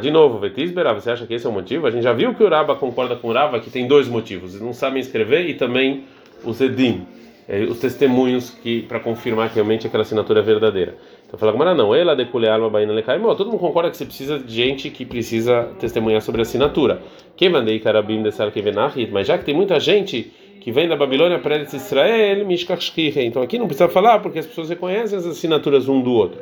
De 0.00 0.10
novo, 0.12 0.38
Vetisbera, 0.38 0.94
você 0.94 1.10
acha 1.10 1.26
que 1.26 1.34
esse 1.34 1.44
é 1.44 1.50
o 1.50 1.52
motivo? 1.52 1.88
A 1.88 1.90
gente 1.90 2.04
já 2.04 2.12
viu 2.12 2.32
que 2.34 2.44
o 2.44 2.48
Raba 2.48 2.76
concorda 2.76 3.16
com 3.16 3.30
o 3.30 3.60
que 3.60 3.68
tem 3.68 3.88
dois 3.88 4.06
motivos. 4.06 4.54
Eles 4.54 4.64
não 4.64 4.72
sabem 4.72 5.00
escrever 5.00 5.48
e 5.48 5.54
também 5.54 6.04
os 6.44 6.60
Edim, 6.60 7.04
é, 7.48 7.64
os 7.64 7.80
testemunhos 7.80 8.50
que 8.50 8.82
para 8.82 9.00
confirmar 9.00 9.48
que 9.48 9.56
realmente 9.56 9.86
aquela 9.86 10.02
assinatura 10.02 10.38
é 10.38 10.42
verdadeira. 10.42 10.94
Então 11.26 11.36
fala, 11.38 11.52
mas 11.52 11.76
não, 11.76 11.92
ela 11.92 12.14
decule 12.14 12.48
alma 12.48 12.70
baina 12.70 12.92
lecaimó. 12.92 13.34
Todo 13.34 13.50
mundo 13.50 13.58
concorda 13.58 13.90
que 13.90 13.96
você 13.96 14.04
precisa 14.04 14.38
de 14.38 14.54
gente 14.54 14.88
que 14.88 15.04
precisa 15.04 15.70
testemunhar 15.80 16.22
sobre 16.22 16.40
a 16.40 16.42
assinatura. 16.42 17.02
Quem 17.36 17.48
mandei 17.48 17.80
carabim 17.80 18.22
dessar 18.22 18.50
que 18.52 18.62
mas 19.10 19.26
já 19.26 19.36
que 19.36 19.44
tem 19.44 19.54
muita 19.54 19.80
gente 19.80 20.32
que 20.66 20.72
vem 20.72 20.88
da 20.88 20.96
Babilônia 20.96 21.38
para 21.38 21.58
Israel, 21.58 22.44
mishkashkihe. 22.44 23.24
Então 23.24 23.40
aqui 23.40 23.56
não 23.56 23.68
precisa 23.68 23.88
falar 23.88 24.18
porque 24.18 24.40
as 24.40 24.46
pessoas 24.46 24.68
reconhecem 24.68 25.16
as 25.16 25.24
assinaturas 25.24 25.88
um 25.88 26.02
do 26.02 26.10
outro. 26.10 26.40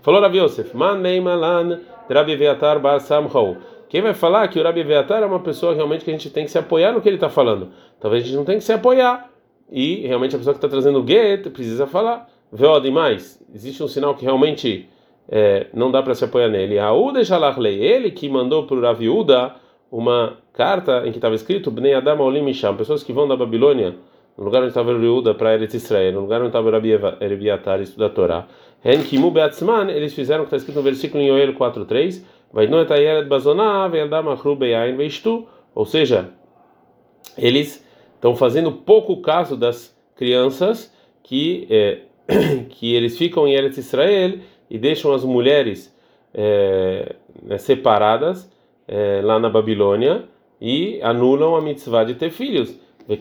Falou 0.00 0.18
Rabi 0.18 0.38
Yosef, 0.38 0.74
man 0.74 1.02
malan 1.20 1.78
Rabi 2.08 2.36
Veatar 2.36 2.80
bar 2.80 2.98
samhou. 3.00 3.58
Quem 3.90 4.00
vai 4.00 4.14
falar 4.14 4.48
que 4.48 4.58
o 4.58 4.62
Rabi 4.62 4.82
Veatar 4.82 5.22
é 5.22 5.26
uma 5.26 5.40
pessoa 5.40 5.74
realmente 5.74 6.06
que 6.06 6.10
a 6.10 6.14
gente 6.14 6.30
tem 6.30 6.46
que 6.46 6.50
se 6.50 6.56
apoiar 6.56 6.92
no 6.92 7.02
que 7.02 7.08
ele 7.10 7.18
está 7.18 7.28
falando. 7.28 7.68
Talvez 8.00 8.22
a 8.22 8.26
gente 8.28 8.36
não 8.36 8.46
tenha 8.46 8.56
que 8.56 8.64
se 8.64 8.72
apoiar. 8.72 9.30
E 9.70 10.06
realmente 10.06 10.34
a 10.34 10.38
pessoa 10.38 10.54
que 10.54 10.56
está 10.64 10.68
trazendo 10.68 10.98
o 10.98 11.06
get 11.06 11.50
precisa 11.50 11.86
falar. 11.86 12.30
Veo 12.50 12.80
demais. 12.80 13.38
Existe 13.54 13.82
um 13.82 13.88
sinal 13.88 14.14
que 14.14 14.24
realmente 14.24 14.88
é, 15.28 15.66
não 15.74 15.90
dá 15.90 16.02
para 16.02 16.14
se 16.14 16.24
apoiar 16.24 16.48
nele. 16.48 16.78
Aúda 16.78 17.22
Shalachlei, 17.22 17.78
ele 17.78 18.10
que 18.10 18.26
mandou 18.26 18.66
para 18.66 18.76
o 18.78 18.80
Raviuda 18.80 19.54
uma 19.90 20.38
carta 20.52 21.06
em 21.06 21.10
que 21.10 21.18
estava 21.18 21.34
escrito 21.34 21.70
Bnei 21.70 21.94
Adam 21.94 22.20
Olim 22.20 22.42
Misham, 22.42 22.76
pessoas 22.76 23.02
que 23.02 23.12
vão 23.12 23.26
da 23.26 23.36
Babilônia, 23.36 23.96
no 24.36 24.44
lugar 24.44 24.60
onde 24.60 24.68
estava 24.68 24.90
o 24.90 24.94
Raviuda 24.94 25.34
para 25.34 25.54
Eretz 25.54 25.74
Israel, 25.74 26.12
no 26.12 26.20
lugar 26.20 26.40
onde 26.40 26.48
estava 26.48 26.70
Erebiatar 27.20 27.80
estudar 27.80 28.06
a 28.06 28.10
Torá. 28.10 28.46
Ren 28.82 29.02
Kimu 29.02 29.30
Beatzman, 29.30 29.90
eles 29.90 30.14
fizeram 30.14 30.44
o 30.44 30.46
que 30.46 30.54
está 30.54 30.56
escrito 30.56 30.76
no 30.76 30.82
versículo 30.82 31.22
em 31.22 31.28
Yoel 31.28 31.54
4.3, 31.54 32.22
Vai 32.52 32.66
no 32.66 32.80
Etayelet 32.80 33.28
Bazoná, 33.28 33.88
Achru 34.32 34.56
Beyain 34.56 34.96
Veistu, 34.96 35.46
ou 35.74 35.84
seja, 35.84 36.30
eles 37.38 37.84
estão 38.14 38.34
fazendo 38.34 38.72
pouco 38.72 39.20
caso 39.20 39.56
das 39.56 39.96
crianças 40.16 40.92
que 41.22 41.66
é, 41.70 41.98
que 42.70 42.94
eles 42.94 43.16
ficam 43.16 43.46
em 43.46 43.54
Eretz 43.54 43.78
Israel 43.78 44.38
e 44.68 44.78
deixam 44.78 45.12
as 45.12 45.24
mulheres 45.24 45.94
é, 46.34 47.14
separadas 47.58 48.50
é, 48.90 49.20
lá 49.22 49.38
na 49.38 49.48
Babilônia 49.48 50.24
e 50.60 51.00
anulam 51.00 51.54
a 51.54 51.60
mitzvah 51.62 52.02
de 52.02 52.14
ter 52.14 52.30
filhos. 52.30 52.76
E 53.08 53.14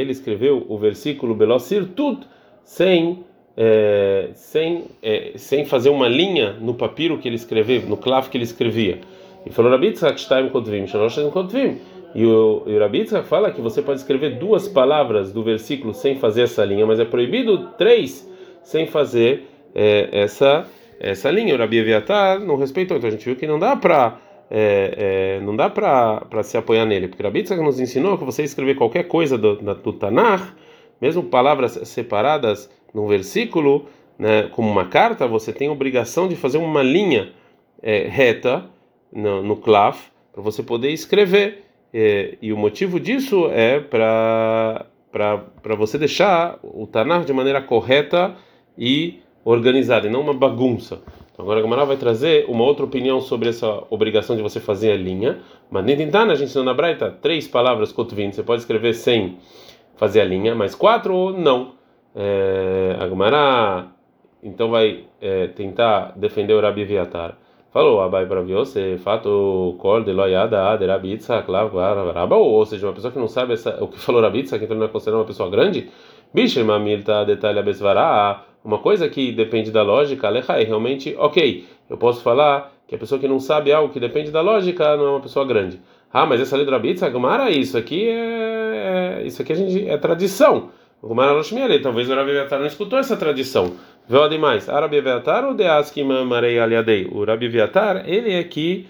ele 0.00 0.12
escreveu 0.12 0.64
o 0.68 0.78
versículo 0.78 1.34
Belosir 1.34 1.88
Tut 1.88 2.26
sem 2.62 3.24
é, 3.56 4.30
sem 4.34 4.84
é, 5.02 5.32
sem 5.34 5.64
fazer 5.64 5.90
uma 5.90 6.08
linha 6.08 6.52
no 6.60 6.74
papiro 6.74 7.18
que 7.18 7.28
ele 7.28 7.34
escreveu, 7.34 7.82
no 7.82 7.96
clavo 7.96 8.30
que 8.30 8.36
ele 8.36 8.44
escrevia. 8.44 9.00
E 9.44 9.50
falou 9.50 9.70
Rabitzak 9.70 10.20
Shtaim 10.20 10.48
Kotvim, 10.48 10.86
Shalosh 10.86 11.18
Kotvim. 11.32 11.78
E 12.14 12.24
o, 12.24 12.62
e 12.66 12.74
o 12.74 12.78
Rabitzak 12.78 13.26
fala 13.26 13.50
que 13.50 13.60
você 13.60 13.82
pode 13.82 14.00
escrever 14.00 14.38
duas 14.38 14.68
palavras 14.68 15.32
do 15.32 15.42
versículo 15.42 15.92
sem 15.92 16.16
fazer 16.16 16.42
essa 16.42 16.64
linha, 16.64 16.86
mas 16.86 16.98
é 16.98 17.04
proibido 17.04 17.68
três 17.78 18.28
sem 18.62 18.86
fazer 18.86 19.46
é, 19.74 20.08
essa 20.12 20.66
essa 21.00 21.30
linha. 21.30 21.54
O 21.54 21.58
Rabi 21.58 21.78
Eviatar 21.78 22.38
não 22.38 22.56
respeitou, 22.56 22.96
então 22.96 23.08
a 23.08 23.10
gente 23.10 23.24
viu 23.24 23.36
que 23.36 23.46
não 23.46 23.58
dá 23.58 23.74
para 23.74 24.18
é, 24.50 25.38
é, 25.38 25.40
não 25.44 25.54
dá 25.54 25.70
para 25.70 26.42
se 26.42 26.56
apoiar 26.56 26.84
nele, 26.84 27.06
porque 27.06 27.22
Rabi 27.22 27.44
nos 27.62 27.78
ensinou 27.78 28.18
que 28.18 28.24
você 28.24 28.42
escrever 28.42 28.74
qualquer 28.74 29.04
coisa 29.04 29.38
do, 29.38 29.54
do 29.56 29.92
Tanakh, 29.92 30.54
mesmo 31.00 31.22
palavras 31.22 31.78
separadas 31.84 32.68
num 32.92 33.06
versículo, 33.06 33.86
né, 34.18 34.48
como 34.50 34.68
uma 34.68 34.86
carta, 34.86 35.26
você 35.28 35.52
tem 35.52 35.68
a 35.68 35.72
obrigação 35.72 36.26
de 36.26 36.34
fazer 36.34 36.58
uma 36.58 36.82
linha 36.82 37.32
é, 37.80 38.08
reta 38.08 38.66
no, 39.12 39.40
no 39.42 39.56
clav 39.56 39.96
para 40.32 40.42
você 40.42 40.62
poder 40.62 40.90
escrever. 40.90 41.64
É, 41.94 42.36
e 42.42 42.52
o 42.52 42.56
motivo 42.56 42.98
disso 43.00 43.48
é 43.50 43.80
para 43.80 44.86
para 45.10 45.74
você 45.74 45.98
deixar 45.98 46.56
o 46.62 46.86
Tanakh 46.86 47.24
de 47.24 47.32
maneira 47.32 47.60
correta 47.60 48.36
e 48.78 49.18
organizada, 49.44 50.06
e 50.06 50.10
não 50.10 50.20
uma 50.20 50.34
bagunça. 50.34 51.00
Agora 51.38 51.58
a 51.58 51.62
Gamara 51.62 51.86
vai 51.86 51.96
trazer 51.96 52.44
uma 52.48 52.64
outra 52.64 52.84
opinião 52.84 53.20
sobre 53.20 53.48
essa 53.48 53.82
obrigação 53.88 54.36
de 54.36 54.42
você 54.42 54.60
fazer 54.60 54.92
a 54.92 54.96
linha. 54.96 55.38
Mas 55.70 55.84
nem 55.84 55.96
tentar, 55.96 56.24
a 56.24 56.34
gente 56.34 56.48
ensinou 56.48 56.64
na 56.64 56.74
Braita 56.74 57.10
três 57.22 57.48
palavras 57.48 57.92
cotovin. 57.92 58.30
Você 58.30 58.42
pode 58.42 58.60
escrever 58.60 58.92
sem 58.92 59.38
fazer 59.96 60.20
a 60.20 60.24
linha, 60.24 60.54
mas 60.54 60.74
quatro 60.74 61.32
não. 61.32 61.72
É, 62.14 62.96
a 63.00 63.06
Gamara 63.06 63.86
então 64.42 64.70
vai 64.70 65.04
é, 65.20 65.46
tentar 65.48 66.12
defender 66.16 66.54
o 66.54 66.60
Rabi 66.60 66.84
Viatar. 66.84 67.36
Falou, 67.72 68.00
Abai 68.00 68.26
para 68.26 68.42
você, 68.42 68.98
fato 68.98 69.76
cor 69.78 70.02
de 70.02 70.12
loiada 70.12 70.76
de 70.76 70.86
Rabi 70.86 71.12
Itzhak, 71.12 71.46
ou 71.48 72.66
seja, 72.66 72.86
uma 72.86 72.92
pessoa 72.92 73.12
que 73.12 73.18
não 73.18 73.28
sabe 73.28 73.52
essa, 73.52 73.82
o 73.82 73.86
que 73.86 73.98
falou 73.98 74.20
Rabi 74.20 74.40
Itzhak, 74.40 74.64
então 74.64 74.76
não 74.76 74.86
é 74.86 74.88
considerada 74.88 75.20
uma 75.20 75.26
pessoa 75.26 75.48
grande. 75.48 75.88
Bicho, 76.34 76.64
mamilta 76.64 77.24
detalhe 77.24 77.60
abesvará 77.60 78.44
uma 78.64 78.78
coisa 78.78 79.08
que 79.08 79.32
depende 79.32 79.70
da 79.70 79.82
lógica, 79.82 80.28
é 80.28 80.64
realmente 80.64 81.14
ok. 81.18 81.64
Eu 81.88 81.96
posso 81.96 82.22
falar 82.22 82.72
que 82.86 82.94
a 82.94 82.98
pessoa 82.98 83.20
que 83.20 83.28
não 83.28 83.40
sabe 83.40 83.72
algo 83.72 83.92
que 83.92 84.00
depende 84.00 84.30
da 84.30 84.40
lógica 84.40 84.96
não 84.96 85.06
é 85.06 85.10
uma 85.10 85.20
pessoa 85.20 85.46
grande. 85.46 85.80
Ah, 86.12 86.26
mas 86.26 86.40
essa 86.40 86.56
letra 86.56 86.76
Rabitza, 86.76 87.08
Gumara, 87.08 87.50
isso 87.50 87.78
aqui 87.78 88.08
é, 88.08 89.20
é, 89.20 89.26
isso 89.26 89.40
aqui 89.40 89.52
a 89.52 89.56
gente 89.56 89.88
é 89.88 89.96
tradição. 89.96 90.70
Gumara 91.02 91.32
Loshmiele, 91.32 91.78
talvez 91.78 92.10
o 92.10 92.14
Rabi 92.14 92.32
Viatar 92.32 92.58
não 92.58 92.66
escutou 92.66 92.98
essa 92.98 93.16
tradição. 93.16 93.72
Vê 94.06 94.28
demais. 94.28 94.68
Arabi 94.68 95.00
Viatar 95.00 95.44
ou 95.44 95.54
Deaski 95.54 96.02
Marei 96.02 96.58
Aliadei? 96.58 97.08
O 97.10 97.24
Rabi 97.24 97.48
Viatar, 97.48 98.02
ele 98.06 98.34
é 98.34 98.42
que 98.42 98.86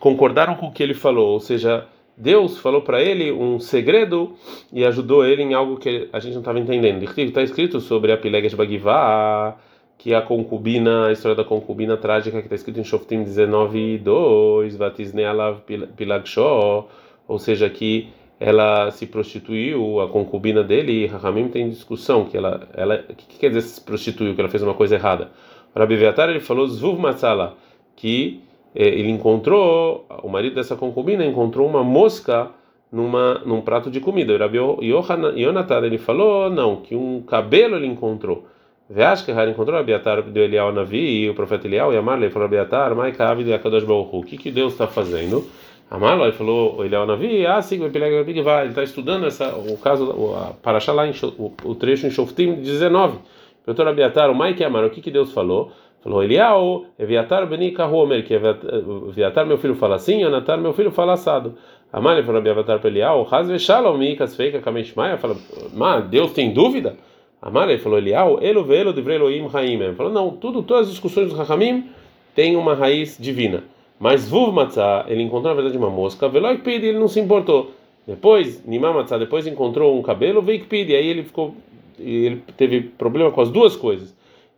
concordaram 0.00 0.56
com 0.56 0.66
o 0.66 0.72
que 0.72 0.82
ele 0.82 0.94
falou, 0.94 1.32
ou 1.34 1.40
seja, 1.40 1.86
Deus 2.16 2.58
falou 2.58 2.82
para 2.82 3.02
ele 3.02 3.32
um 3.32 3.58
segredo 3.58 4.34
e 4.72 4.84
ajudou 4.84 5.26
ele 5.26 5.42
em 5.42 5.54
algo 5.54 5.76
que 5.76 6.08
a 6.12 6.20
gente 6.20 6.34
não 6.34 6.40
estava 6.40 6.58
entendendo. 6.58 7.02
Está 7.02 7.42
escrito 7.42 7.80
sobre 7.80 8.12
a 8.12 8.16
Pilegas 8.16 8.54
Bagivá, 8.54 9.56
que 9.98 10.14
a 10.14 10.22
concubina, 10.22 11.06
a 11.06 11.12
história 11.12 11.34
da 11.34 11.44
concubina 11.44 11.96
trágica 11.96 12.38
que 12.38 12.46
está 12.46 12.54
escrito 12.54 12.78
em 12.78 12.84
Shoftim 12.84 13.24
19, 13.24 13.98
2, 13.98 14.76
Vatisnealav 14.76 15.62
Pilagshó, 15.96 16.88
ou 17.26 17.38
seja, 17.38 17.68
que 17.68 18.08
ela 18.38 18.90
se 18.90 19.06
prostituiu, 19.06 20.00
a 20.00 20.08
concubina 20.08 20.62
dele, 20.62 20.92
e 20.92 21.06
Rahamim 21.06 21.48
tem 21.48 21.68
discussão, 21.70 22.26
que 22.26 22.36
ela, 22.36 22.68
ela, 22.74 22.98
que, 22.98 23.26
que 23.26 23.38
quer 23.38 23.48
dizer 23.48 23.62
se 23.62 23.80
prostituiu, 23.80 24.34
que 24.34 24.40
ela 24.40 24.50
fez 24.50 24.62
uma 24.62 24.74
coisa 24.74 24.96
errada. 24.96 25.30
Rabi 25.74 25.96
Veatar, 25.96 26.28
ele 26.28 26.40
falou 26.40 26.66
Zvuv 26.66 27.00
Matzala, 27.00 27.56
que 27.96 28.43
ele 28.74 29.10
encontrou, 29.10 30.06
o 30.22 30.28
marido 30.28 30.54
dessa 30.54 30.74
concubina 30.74 31.24
encontrou 31.24 31.68
uma 31.68 31.84
mosca 31.84 32.50
numa, 32.90 33.40
num 33.44 33.60
prato 33.60 33.90
de 33.90 34.00
comida. 34.00 34.34
O 34.34 34.38
Rabi 34.38 34.58
Yonatan, 34.58 35.86
ele 35.86 35.98
falou, 35.98 36.50
não, 36.50 36.76
que 36.76 36.94
um 36.94 37.22
cabelo 37.22 37.76
ele 37.76 37.86
encontrou. 37.86 38.46
Veash 38.88 39.22
que 39.22 39.32
Har 39.32 39.48
encontrou 39.48 39.78
Abiatar 39.78 40.22
do 40.22 40.38
Elial 40.38 40.70
Navi 40.72 41.22
e 41.22 41.30
o 41.30 41.34
profeta 41.34 41.66
Elial 41.66 41.92
e 41.92 41.96
Amar, 41.96 42.18
ele 42.18 42.30
falou 42.30 42.46
Abiatar, 42.46 42.94
Mai 42.94 43.12
de 43.12 43.52
Akadosh 43.52 43.82
Baruch 43.82 44.10
O 44.12 44.22
que 44.22 44.36
que 44.36 44.50
Deus 44.50 44.72
está 44.72 44.86
fazendo? 44.86 45.44
Amar, 45.90 46.18
ele 46.20 46.32
falou 46.32 46.76
o 46.78 46.84
Elial 46.84 47.06
Navi, 47.06 47.46
ah, 47.46 47.62
sim, 47.62 47.82
ele 47.82 48.68
está 48.68 48.82
estudando 48.82 49.26
essa, 49.26 49.54
o 49.56 49.76
caso, 49.78 50.14
para 50.62 50.78
achar 50.78 50.92
lá 50.92 51.04
o, 51.38 51.52
o 51.64 51.74
trecho 51.74 52.06
em 52.06 52.10
Shoftim 52.10 52.54
19. 52.54 53.18
Doutor 53.64 53.88
Abiatar, 53.88 54.30
o 54.30 54.34
Mai 54.34 54.54
que 54.54 54.64
o 54.64 54.90
que 54.90 55.00
que 55.00 55.10
Deus 55.10 55.32
falou? 55.32 55.72
Falou 56.04 56.22
Elial, 56.22 56.84
Eviatar 56.98 57.46
beni 57.46 57.72
Kahomer, 57.72 58.22
que 58.26 58.34
Eviatar 58.34 59.46
meu 59.46 59.56
filho 59.56 59.74
fala 59.74 59.96
assim, 59.96 60.20
Yonatar 60.20 60.60
meu 60.60 60.74
filho 60.74 60.90
fala 60.90 61.14
assado. 61.14 61.54
Amale 61.90 62.22
falou 62.22 62.42
Abiatar 62.42 62.78
para 62.78 62.90
Elial, 62.90 63.26
Hazve 63.30 63.58
Shalom, 63.58 63.96
Mikas 63.96 64.36
Feika 64.36 64.60
Kameshmaya, 64.60 65.16
fala, 65.16 65.34
mas 65.72 66.04
Deus 66.08 66.34
tem 66.34 66.52
dúvida? 66.52 66.94
Amale 67.40 67.78
falou 67.78 67.96
Elial, 67.96 68.38
Elo 68.42 68.64
Velo 68.64 68.92
de 68.92 69.00
Vreloim 69.00 69.48
Haim. 69.50 69.94
Falou, 69.94 70.12
não, 70.12 70.30
tudo, 70.32 70.62
todas 70.62 70.88
as 70.88 70.92
discussões 70.92 71.30
dos 71.30 71.38
Rahamim 71.38 71.88
têm 72.34 72.54
uma 72.54 72.74
raiz 72.74 73.16
divina. 73.18 73.64
Mas 73.98 74.28
Vuv 74.28 74.52
Matzah, 74.52 75.06
ele 75.08 75.22
encontrou 75.22 75.54
na 75.54 75.62
verdade 75.62 75.78
uma 75.78 75.88
mosca, 75.88 76.28
Veloik 76.28 76.60
Pidi, 76.60 76.88
ele 76.88 76.98
não 76.98 77.08
se 77.08 77.18
importou. 77.18 77.70
Depois, 78.06 78.62
Nimam 78.66 78.92
Matzah, 78.92 79.16
depois 79.16 79.46
encontrou 79.46 79.98
um 79.98 80.02
cabelo, 80.02 80.42
Veik 80.42 80.66
Pidi, 80.66 80.94
aí 80.94 81.06
ele 81.06 81.22
ficou, 81.22 81.54
ele 81.98 82.42
teve 82.58 82.82
problema 82.82 83.30
com 83.30 83.40
as 83.40 83.50
duas 83.50 83.74
coisas. 83.74 84.14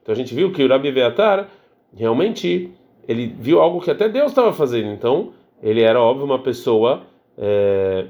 Então 0.07 0.13
a 0.13 0.17
gente 0.17 0.33
viu 0.33 0.53
que 0.53 0.63
o 0.63 0.69
Rabi 0.69 0.93
Beatar 0.93 1.49
realmente 1.93 2.71
ele 3.09 3.27
viu 3.27 3.61
algo 3.61 3.81
que 3.81 3.91
até 3.91 4.09
Deus 4.09 4.29
estava 4.29 4.53
fazendo. 4.53 4.93
Então 4.93 5.33
ele 5.61 5.81
era 5.81 6.01
óbvio 6.01 6.25
uma 6.25 6.39
pessoa 6.39 7.03
é, 7.37 8.07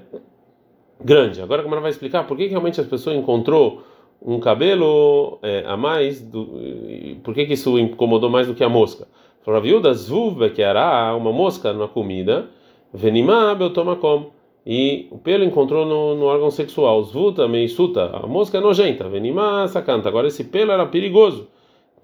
grande. 1.02 1.40
Agora 1.40 1.62
como 1.62 1.74
ela 1.74 1.80
vai 1.80 1.90
explicar 1.90 2.26
por 2.26 2.36
que, 2.36 2.48
realmente 2.48 2.78
as 2.78 2.86
pessoas 2.86 3.16
encontrou 3.16 3.82
um 4.20 4.38
cabelo 4.38 5.38
é, 5.42 5.64
a 5.66 5.74
mais, 5.74 6.20
do, 6.20 6.50
por 7.24 7.32
que, 7.32 7.46
que 7.46 7.54
isso 7.54 7.78
incomodou 7.78 8.28
mais 8.28 8.46
do 8.46 8.54
que 8.54 8.62
a 8.62 8.68
mosca? 8.68 9.08
Falou, 9.40 9.80
das 9.80 10.10
que 10.54 10.60
era 10.60 11.16
uma 11.16 11.32
mosca 11.32 11.72
na 11.72 11.88
comida, 11.88 12.50
venimá 12.92 13.54
beltomakom. 13.54 14.32
E 14.66 15.06
o 15.10 15.16
pelo 15.16 15.44
encontrou 15.44 15.86
no, 15.86 16.14
no 16.14 16.26
órgão 16.26 16.50
sexual. 16.50 17.02
Zvuta, 17.04 17.48
meisuta, 17.48 18.10
a 18.22 18.26
mosca 18.26 18.58
é 18.58 18.60
nojenta. 18.60 19.08
Venimá 19.08 19.66
sacanta. 19.68 20.10
Agora 20.10 20.26
esse 20.26 20.44
pelo 20.44 20.72
era 20.72 20.84
perigoso. 20.84 21.48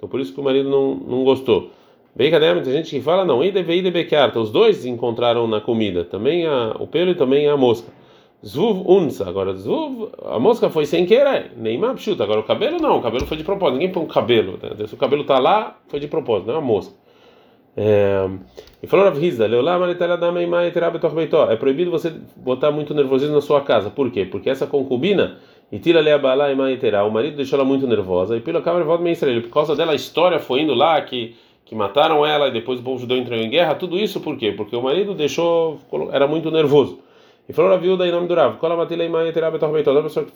Então 0.02 0.09
por 0.09 0.18
isso 0.18 0.35
que 0.35 0.40
o 0.40 0.42
marido 0.42 0.68
não, 0.68 0.97
não 0.97 1.23
gostou. 1.23 1.71
Bem, 2.12 2.28
cadê? 2.28 2.52
Tem 2.61 2.73
gente 2.73 2.90
que 2.90 3.00
fala, 3.00 3.25
não, 3.25 3.42
Ideve 3.42 3.76
e 3.76 3.88
Bekearta, 3.88 4.40
os 4.40 4.50
dois 4.50 4.85
encontraram 4.85 5.47
na 5.47 5.61
comida, 5.61 6.04
também 6.04 6.44
a, 6.44 6.75
o 6.80 6.88
pelo 6.88 7.12
e 7.12 7.14
também 7.14 7.47
a 7.47 7.56
mosca. 7.56 7.92
Zvuv 8.44 8.82
unsa, 8.85 9.28
agora 9.28 9.54
Zvuv, 9.54 10.11
a 10.25 10.40
mosca 10.40 10.68
foi 10.68 10.87
sem 10.87 11.06
querer, 11.06 11.52
nem 11.56 11.78
mapchuta, 11.78 12.25
agora 12.25 12.40
o 12.40 12.42
cabelo 12.42 12.80
não, 12.80 12.99
o 12.99 13.00
cabelo 13.00 13.25
foi 13.26 13.37
de 13.37 13.44
propósito, 13.44 13.75
ninguém 13.75 13.92
põe 13.92 14.02
um 14.02 14.09
cabelo, 14.09 14.59
né? 14.61 14.71
se 14.88 14.92
o 14.92 14.97
cabelo 14.97 15.23
tá 15.23 15.38
lá, 15.38 15.78
foi 15.87 16.00
de 16.00 16.09
propósito, 16.09 16.49
não 16.49 16.54
é 16.54 16.59
uma 16.59 16.66
mosca. 16.66 16.94
É, 17.76 18.28
e 18.82 18.88
falou 18.88 19.06
Rav 19.06 19.25
Hizda, 19.25 19.47
é 19.47 21.56
proibido 21.56 21.92
você 21.92 22.12
botar 22.37 22.73
muito 22.73 22.92
nervosismo 22.92 23.37
na 23.37 23.40
sua 23.40 23.61
casa, 23.61 23.88
por 23.88 24.11
quê? 24.11 24.25
Porque 24.25 24.50
essa 24.50 24.66
concubina 24.66 25.38
e 25.73 25.79
tira 25.79 26.00
leabala 26.00 26.52
e 26.52 26.55
maiterá. 26.55 27.02
O 27.05 27.11
marido 27.11 27.37
deixou 27.37 27.59
ela 27.59 27.67
muito 27.67 27.87
nervosa 27.87 28.37
e 28.37 28.41
pelo 28.41 28.61
câmera 28.61 28.85
volta 28.85 29.09
Israel. 29.09 29.41
Por 29.41 29.50
causa 29.50 29.75
dela 29.75 29.93
a 29.93 29.97
história 29.97 30.38
foi 30.38 30.61
indo 30.61 30.75
lá 30.75 31.00
que 31.00 31.35
que 31.64 31.75
mataram 31.75 32.26
ela 32.26 32.49
e 32.49 32.50
depois 32.50 32.81
o 32.81 32.83
povo 32.83 32.99
judeu 32.99 33.17
entrou 33.17 33.38
em 33.38 33.49
guerra. 33.49 33.75
Tudo 33.75 33.99
isso 33.99 34.21
por 34.21 34.37
quê? 34.37 34.52
Porque 34.52 34.76
o 34.76 34.83
marido 34.83 35.14
deixou 35.14 35.81
era 36.12 36.26
muito 36.26 36.50
nervoso. 36.50 36.99
E 37.49 37.52
falou 37.55 37.73
a 37.73 37.79
viúva 37.79 38.07
em 38.07 38.12
nome 38.12 38.29
do 38.29 38.35
Rav, 38.35 38.59
cola 38.59 38.76
matila 38.76 39.02
e 39.02 39.09
maiterá 39.09 39.50
betorbeito. 39.50 39.87
Toda 39.87 40.02
pessoa 40.02 40.26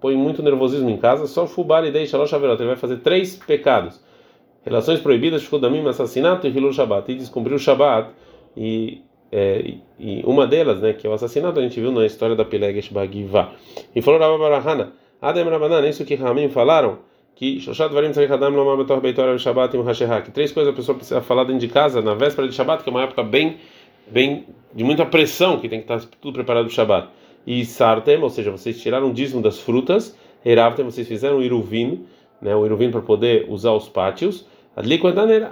põe 0.00 0.16
muito 0.16 0.42
nervosismo 0.42 0.88
em 0.88 0.96
casa, 0.96 1.26
só 1.26 1.46
fubal 1.46 1.84
e 1.84 1.90
deixa 1.90 2.16
loja 2.16 2.36
Ele 2.36 2.64
vai 2.64 2.76
fazer 2.76 3.00
três 3.00 3.36
pecados: 3.36 4.02
relações 4.64 4.98
proibidas, 4.98 5.46
mim 5.70 5.86
assassinato 5.86 6.46
e 6.46 6.50
hilul 6.50 6.72
shabat. 6.72 7.12
E 7.12 7.16
descumpriu 7.16 7.56
o 7.56 7.60
shabat 7.60 8.08
e 8.56 9.02
é, 9.30 9.74
e 9.98 10.22
uma 10.24 10.46
delas, 10.46 10.80
né, 10.80 10.92
que 10.92 11.06
é 11.06 11.10
o 11.10 11.12
assassinato, 11.12 11.58
a 11.58 11.62
gente 11.62 11.80
viu 11.80 11.92
na 11.92 12.06
história 12.06 12.34
da 12.34 12.44
Pilegesh 12.44 12.88
Bagiva. 12.88 13.52
E 13.94 14.00
falou 14.00 14.20
Rabba 14.20 14.38
Barahana, 14.38 14.92
Adem 15.20 15.44
Rabanan, 15.44 15.86
isso 15.88 16.04
que 16.04 16.14
Ramim 16.14 16.48
falaram, 16.48 16.98
que 17.34 17.60
três 20.32 20.52
coisas 20.52 20.72
a 20.72 20.76
pessoa 20.76 20.96
precisa 20.96 21.20
falar 21.20 21.44
dentro 21.44 21.60
de 21.60 21.68
casa 21.68 22.00
na 22.00 22.14
véspera 22.14 22.48
de 22.48 22.54
Shabbat, 22.54 22.82
que 22.82 22.88
é 22.88 22.92
uma 22.92 23.02
época 23.02 23.22
bem, 23.22 23.56
bem 24.06 24.46
de 24.74 24.82
muita 24.82 25.04
pressão, 25.04 25.58
que 25.58 25.68
tem 25.68 25.80
que 25.80 25.92
estar 25.92 26.08
tudo 26.20 26.34
preparado 26.34 26.64
para 26.64 26.72
o 26.72 26.74
Shabbat. 26.74 27.08
e 27.46 27.64
sartem, 27.64 28.22
ou 28.22 28.28
seja, 28.30 28.50
vocês 28.50 28.80
tiraram 28.80 29.10
o 29.10 29.12
dízimo 29.12 29.40
das 29.40 29.58
frutas, 29.58 30.16
eravtem, 30.44 30.84
vocês 30.84 31.06
fizeram 31.06 31.38
o 31.38 31.42
iruvim, 31.42 32.04
né, 32.40 32.54
o 32.54 32.64
iruvim 32.64 32.90
para 32.90 33.00
poder 33.00 33.46
usar 33.48 33.72
os 33.72 33.88
pátios, 33.88 34.46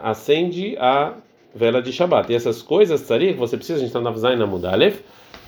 acende 0.02 0.76
a 0.78 1.14
vela 1.56 1.80
de 1.80 1.92
Shabat. 1.92 2.30
E 2.30 2.36
essas 2.36 2.62
coisas, 2.62 3.02
tzaria, 3.02 3.32
que 3.32 3.38
você 3.38 3.56
precisa, 3.56 3.78
a 3.78 3.80
gente 3.80 3.88
está 3.88 4.00
na 4.00 4.12
Zain 4.12 4.36
na 4.36 4.46
Mudalef, 4.46 5.00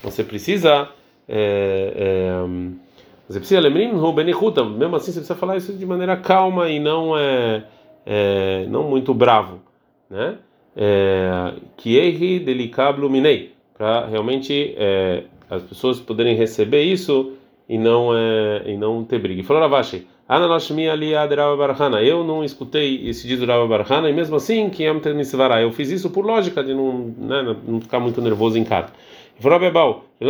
você 0.03 0.25
precisa 0.25 0.89
é, 1.29 1.93
é, 1.95 2.33
você 3.29 3.39
precisa 3.39 3.61
lembrar 3.61 3.93
no 3.93 4.13
Benichuta, 4.13 4.65
mesmo 4.65 4.97
assim 4.97 5.13
você 5.13 5.21
precisa 5.21 5.35
falar 5.35 5.59
isso 5.59 5.75
de 5.75 5.85
maneira 5.85 6.17
calma 6.17 6.71
e 6.71 6.81
não 6.81 7.17
é, 7.17 7.65
é 8.07 8.67
não 8.69 8.85
muito 8.85 9.13
bravo, 9.13 9.61
né? 10.09 10.39
Que 11.77 11.99
erre 11.99 12.39
delicablo 12.39 13.11
minei, 13.11 13.53
para 13.77 14.07
realmente 14.07 14.75
é, 14.79 15.25
as 15.51 15.63
pessoas 15.63 16.01
poderem 16.01 16.35
receber 16.35 16.83
isso 16.83 17.33
e 17.69 17.77
não 17.77 18.17
é, 18.17 18.63
e 18.67 18.77
não 18.79 19.05
ter 19.05 19.19
briga. 19.19 19.43
Falou 19.45 19.63
Ravashi, 19.63 20.07
eu 22.03 22.23
não 22.23 22.45
escutei 22.45 23.09
esse 23.09 23.27
dito 23.27 23.47
do 23.47 23.51
Rava 23.51 23.67
Barhana 23.67 24.11
e 24.11 24.13
mesmo 24.13 24.37
assim 24.37 24.69
que 24.69 24.85
eu 25.63 25.73
fiz 25.73 25.91
isso 25.91 26.11
por 26.11 26.23
lógica 26.23 26.63
de 26.63 26.75
não, 26.75 27.15
né, 27.17 27.57
não 27.67 27.81
ficar 27.81 27.99
muito 27.99 28.21
nervoso 28.21 28.59
em 28.59 28.65
casa. 28.65 28.93
Falou 29.41 29.59
Bebal, 29.59 30.05
de 30.21 30.27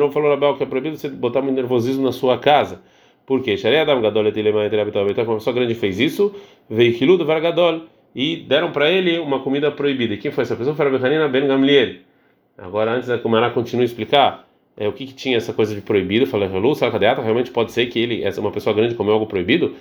novo 0.00 0.12
falou 0.12 0.30
Rabel 0.30 0.56
que 0.56 0.64
é 0.64 0.66
proibido 0.66 0.96
você 0.96 1.08
botar 1.08 1.42
muito 1.42 1.54
nervosismo 1.54 2.02
na 2.02 2.10
sua 2.10 2.38
casa. 2.38 2.82
Por 3.24 3.40
quê? 3.40 3.54
Uma 5.24 5.36
pessoa 5.36 5.54
grande 5.54 5.74
fez 5.76 6.00
isso, 6.00 6.34
veio 6.68 7.16
do 7.16 7.24
Vargadol 7.24 7.82
e 8.16 8.36
deram 8.36 8.72
para 8.72 8.90
ele 8.90 9.20
uma 9.20 9.38
comida 9.38 9.70
proibida. 9.70 10.14
E 10.14 10.16
quem 10.16 10.32
foi 10.32 10.42
essa 10.42 10.56
pessoa? 10.56 10.74
Foi 10.74 10.84
Ben 11.28 11.46
Gamliel. 11.46 11.98
Agora, 12.58 12.94
antes 12.94 13.08
da 13.08 13.16
Kumara 13.16 13.50
continue 13.50 13.82
a 13.82 13.86
explicar 13.86 14.51
é, 14.76 14.88
o 14.88 14.92
que, 14.92 15.06
que, 15.06 15.12
tinha 15.12 15.36
essa 15.36 15.52
coisa 15.52 15.74
de 15.74 15.82
proibido, 15.82 16.26
falei, 16.26 16.48
realmente 17.22 17.50
pode 17.50 17.72
ser 17.72 17.86
que 17.86 17.98
ele, 17.98 18.24
essa 18.24 18.40
uma 18.40 18.50
pessoa 18.50 18.74
grande 18.74 18.94
comeu 18.94 19.12
algo 19.12 19.26
proibido? 19.26 19.74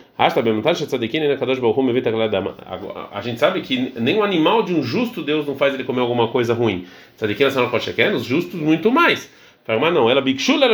A 3.11 3.21
gente 3.21 3.39
sabe 3.39 3.61
que 3.61 3.93
nem 3.99 4.19
animal 4.23 4.63
de 4.63 4.73
um 4.73 4.83
justo 4.83 5.21
Deus 5.23 5.47
não 5.47 5.55
faz 5.55 5.73
ele 5.73 5.85
comer 5.85 6.01
alguma 6.01 6.27
coisa 6.27 6.53
ruim. 6.53 6.85
Os 8.17 8.25
justos 8.25 8.59
muito 8.59 8.91
mais. 8.91 9.31
Mas 9.65 9.93
não, 9.93 10.09
ela 10.09 10.21
bikshula 10.21 10.65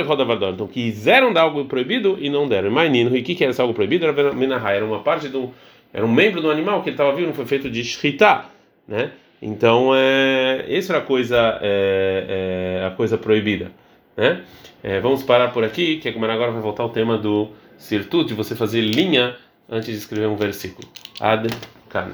Então 0.54 0.66
quiseram 0.66 1.32
dar 1.32 1.42
algo 1.42 1.66
proibido 1.66 2.18
e 2.20 2.30
não 2.30 2.48
deram. 2.48 2.72
Mas 2.72 2.90
Nino, 2.90 3.16
e 3.16 3.20
o 3.20 3.24
que, 3.24 3.36
que 3.36 3.44
era 3.44 3.52
esse 3.52 3.62
algo 3.62 3.74
proibido? 3.74 4.06
Era 4.06 4.86
uma 4.86 5.00
parte 5.00 5.28
do. 5.28 5.54
Era 5.94 6.06
um 6.06 6.12
membro 6.12 6.42
do 6.42 6.50
animal 6.50 6.82
que 6.82 6.90
ele 6.90 6.96
estava 6.96 7.14
vivo, 7.14 7.28
não 7.28 7.34
foi 7.34 7.46
feito 7.46 7.70
de 7.70 7.84
shritá, 7.84 8.50
né? 8.88 9.12
Então, 9.42 9.92
é, 9.94 10.66
essa 10.68 10.94
era 10.94 11.04
a 11.04 11.06
coisa, 11.06 11.60
é, 11.62 12.80
é, 12.82 12.86
a 12.86 12.92
coisa 12.92 13.18
proibida. 13.18 13.72
Né? 14.18 14.44
É, 14.84 15.00
vamos 15.00 15.24
parar 15.24 15.54
por 15.54 15.64
aqui, 15.64 15.98
que 15.98 16.10
agora 16.10 16.52
vai 16.52 16.62
voltar 16.62 16.84
ao 16.84 16.90
tema 16.90 17.18
do 17.18 17.50
Sirtut, 17.78 18.28
de 18.28 18.34
você 18.34 18.56
fazer 18.56 18.82
linha 18.82 19.38
antes 19.70 19.90
de 19.90 19.98
escrever 19.98 20.28
um 20.28 20.36
versículo. 20.36 20.88
Ad 21.20 21.48
Kan. 21.90 22.14